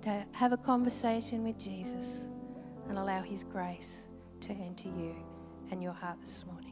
to 0.04 0.26
have 0.32 0.54
a 0.54 0.58
conversation 0.58 1.44
with 1.44 1.58
Jesus 1.58 2.30
and 2.88 2.98
allow 2.98 3.22
His 3.22 3.44
grace 3.44 4.08
to 4.42 4.54
enter 4.54 4.88
you 4.88 5.16
and 5.72 5.82
your 5.84 5.94
heart 5.94 6.18
this 6.22 6.46
morning. 6.46 6.69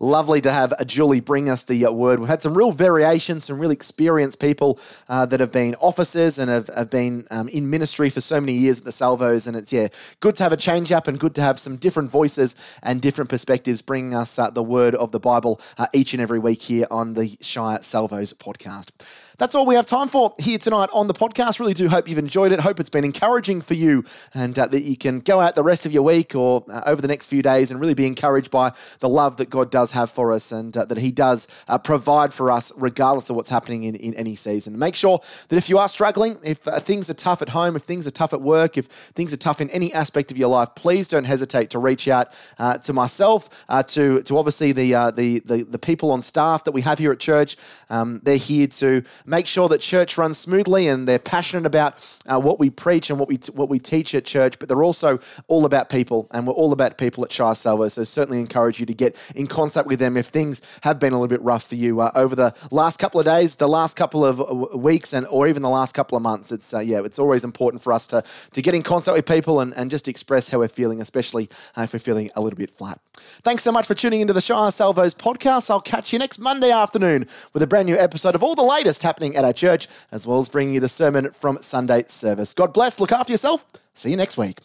Lovely 0.00 0.40
to 0.42 0.52
have 0.52 0.72
Julie 0.86 1.18
bring 1.18 1.48
us 1.50 1.64
the 1.64 1.86
uh, 1.86 1.90
word. 1.90 2.20
We've 2.20 2.28
had 2.28 2.40
some 2.40 2.56
real 2.56 2.70
variations, 2.70 3.44
some 3.44 3.58
really 3.58 3.74
experienced 3.74 4.40
people 4.40 4.78
uh, 5.08 5.26
that 5.26 5.40
have 5.40 5.50
been 5.50 5.74
officers 5.76 6.38
and 6.38 6.48
have, 6.48 6.68
have 6.68 6.88
been 6.88 7.26
um, 7.32 7.48
in 7.48 7.68
ministry 7.68 8.08
for 8.08 8.20
so 8.20 8.40
many 8.40 8.52
years 8.52 8.78
at 8.78 8.84
the 8.84 8.92
Salvos. 8.92 9.48
And 9.48 9.56
it's, 9.56 9.72
yeah, 9.72 9.88
good 10.20 10.36
to 10.36 10.44
have 10.44 10.52
a 10.52 10.56
change 10.56 10.92
up 10.92 11.08
and 11.08 11.18
good 11.18 11.34
to 11.34 11.42
have 11.42 11.58
some 11.58 11.76
different 11.76 12.12
voices 12.12 12.54
and 12.82 13.02
different 13.02 13.28
perspectives 13.28 13.82
bringing 13.82 14.14
us 14.14 14.38
uh, 14.38 14.50
the 14.50 14.62
word 14.62 14.94
of 14.94 15.10
the 15.10 15.20
Bible 15.20 15.60
uh, 15.78 15.86
each 15.92 16.14
and 16.14 16.22
every 16.22 16.38
week 16.38 16.62
here 16.62 16.86
on 16.92 17.14
the 17.14 17.36
Shire 17.40 17.82
Salvos 17.82 18.32
podcast. 18.32 18.92
That's 19.38 19.54
all 19.54 19.66
we 19.66 19.76
have 19.76 19.86
time 19.86 20.08
for 20.08 20.34
here 20.40 20.58
tonight 20.58 20.90
on 20.92 21.06
the 21.06 21.14
podcast. 21.14 21.60
Really 21.60 21.72
do 21.72 21.88
hope 21.88 22.08
you've 22.08 22.18
enjoyed 22.18 22.50
it. 22.50 22.58
Hope 22.58 22.80
it's 22.80 22.90
been 22.90 23.04
encouraging 23.04 23.60
for 23.60 23.74
you 23.74 24.04
and 24.34 24.58
uh, 24.58 24.66
that 24.66 24.82
you 24.82 24.96
can 24.96 25.20
go 25.20 25.38
out 25.38 25.54
the 25.54 25.62
rest 25.62 25.86
of 25.86 25.92
your 25.92 26.02
week 26.02 26.34
or 26.34 26.64
uh, 26.68 26.82
over 26.86 27.00
the 27.00 27.06
next 27.06 27.28
few 27.28 27.40
days 27.40 27.70
and 27.70 27.78
really 27.78 27.94
be 27.94 28.04
encouraged 28.04 28.50
by 28.50 28.72
the 28.98 29.08
love 29.08 29.36
that 29.36 29.48
God 29.48 29.70
does 29.70 29.92
have 29.92 30.10
for 30.10 30.32
us 30.32 30.50
and 30.50 30.76
uh, 30.76 30.86
that 30.86 30.98
He 30.98 31.12
does 31.12 31.46
uh, 31.68 31.78
provide 31.78 32.34
for 32.34 32.50
us 32.50 32.72
regardless 32.76 33.30
of 33.30 33.36
what's 33.36 33.48
happening 33.48 33.84
in, 33.84 33.94
in 33.94 34.12
any 34.14 34.34
season. 34.34 34.76
Make 34.76 34.96
sure 34.96 35.20
that 35.50 35.56
if 35.56 35.68
you 35.68 35.78
are 35.78 35.88
struggling, 35.88 36.36
if 36.42 36.66
uh, 36.66 36.80
things 36.80 37.08
are 37.08 37.14
tough 37.14 37.40
at 37.40 37.50
home, 37.50 37.76
if 37.76 37.82
things 37.82 38.08
are 38.08 38.10
tough 38.10 38.32
at 38.32 38.42
work, 38.42 38.76
if 38.76 38.86
things 38.86 39.32
are 39.32 39.36
tough 39.36 39.60
in 39.60 39.70
any 39.70 39.94
aspect 39.94 40.32
of 40.32 40.36
your 40.36 40.48
life, 40.48 40.70
please 40.74 41.06
don't 41.06 41.22
hesitate 41.22 41.70
to 41.70 41.78
reach 41.78 42.08
out 42.08 42.34
uh, 42.58 42.76
to 42.78 42.92
myself, 42.92 43.48
to, 43.86 44.20
to 44.20 44.36
obviously 44.36 44.72
the, 44.72 45.12
the, 45.14 45.38
the, 45.44 45.62
the 45.62 45.78
people 45.78 46.10
on 46.10 46.22
staff 46.22 46.64
that 46.64 46.72
we 46.72 46.80
have 46.80 46.98
here 46.98 47.12
at 47.12 47.20
church. 47.20 47.56
Um, 47.88 48.20
they're 48.24 48.36
here 48.36 48.66
to 48.66 49.04
make 49.28 49.46
sure 49.46 49.68
that 49.68 49.80
church 49.80 50.18
runs 50.18 50.38
smoothly 50.38 50.88
and 50.88 51.06
they're 51.06 51.18
passionate 51.18 51.66
about 51.66 51.94
uh, 52.26 52.38
what 52.38 52.58
we 52.58 52.70
preach 52.70 53.10
and 53.10 53.18
what 53.18 53.28
we 53.28 53.38
t- 53.38 53.52
what 53.52 53.68
we 53.68 53.78
teach 53.78 54.14
at 54.14 54.24
church, 54.24 54.58
but 54.58 54.68
they're 54.68 54.82
also 54.82 55.18
all 55.46 55.64
about 55.64 55.90
people 55.90 56.26
and 56.30 56.46
we're 56.46 56.54
all 56.54 56.72
about 56.72 56.98
people 56.98 57.24
at 57.24 57.32
Shire 57.32 57.54
Salvo. 57.54 57.88
So 57.88 58.04
certainly 58.04 58.40
encourage 58.40 58.80
you 58.80 58.86
to 58.86 58.94
get 58.94 59.16
in 59.34 59.46
contact 59.46 59.86
with 59.86 59.98
them 59.98 60.16
if 60.16 60.26
things 60.26 60.62
have 60.82 60.98
been 60.98 61.12
a 61.12 61.16
little 61.16 61.28
bit 61.28 61.42
rough 61.42 61.68
for 61.68 61.74
you 61.74 62.00
uh, 62.00 62.10
over 62.14 62.34
the 62.34 62.54
last 62.70 62.98
couple 62.98 63.20
of 63.20 63.26
days, 63.26 63.56
the 63.56 63.68
last 63.68 63.96
couple 63.96 64.24
of 64.24 64.40
uh, 64.40 64.76
weeks, 64.76 65.12
and 65.12 65.26
or 65.26 65.46
even 65.46 65.62
the 65.62 65.68
last 65.68 65.94
couple 65.94 66.16
of 66.16 66.22
months. 66.22 66.50
It's 66.52 66.72
uh, 66.72 66.80
yeah, 66.80 67.02
it's 67.04 67.18
always 67.18 67.44
important 67.44 67.82
for 67.82 67.92
us 67.92 68.06
to 68.08 68.22
to 68.52 68.62
get 68.62 68.74
in 68.74 68.82
contact 68.82 69.14
with 69.14 69.26
people 69.26 69.60
and, 69.60 69.74
and 69.74 69.90
just 69.90 70.08
express 70.08 70.48
how 70.48 70.58
we're 70.58 70.68
feeling, 70.68 71.00
especially 71.00 71.48
uh, 71.76 71.82
if 71.82 71.92
we're 71.92 71.98
feeling 71.98 72.30
a 72.34 72.40
little 72.40 72.58
bit 72.58 72.70
flat. 72.70 73.00
Thanks 73.42 73.62
so 73.62 73.72
much 73.72 73.86
for 73.86 73.94
tuning 73.94 74.20
into 74.20 74.32
the 74.32 74.40
Shire 74.40 74.70
Salvos 74.70 75.14
podcast. 75.14 75.70
I'll 75.70 75.80
catch 75.80 76.12
you 76.12 76.18
next 76.18 76.38
Monday 76.38 76.70
afternoon 76.70 77.26
with 77.52 77.62
a 77.62 77.66
brand 77.66 77.86
new 77.86 77.96
episode 77.96 78.34
of 78.34 78.42
all 78.42 78.54
the 78.54 78.62
latest 78.62 79.02
happening 79.02 79.17
happening 79.18 79.36
at 79.36 79.44
our 79.44 79.52
church, 79.52 79.88
as 80.12 80.28
well 80.28 80.38
as 80.38 80.48
bringing 80.48 80.74
you 80.74 80.80
the 80.80 80.88
sermon 80.88 81.32
from 81.32 81.58
Sunday 81.60 82.04
service. 82.06 82.54
God 82.54 82.72
bless. 82.72 83.00
Look 83.00 83.10
after 83.10 83.32
yourself. 83.32 83.66
See 83.94 84.10
you 84.10 84.16
next 84.16 84.38
week. 84.38 84.58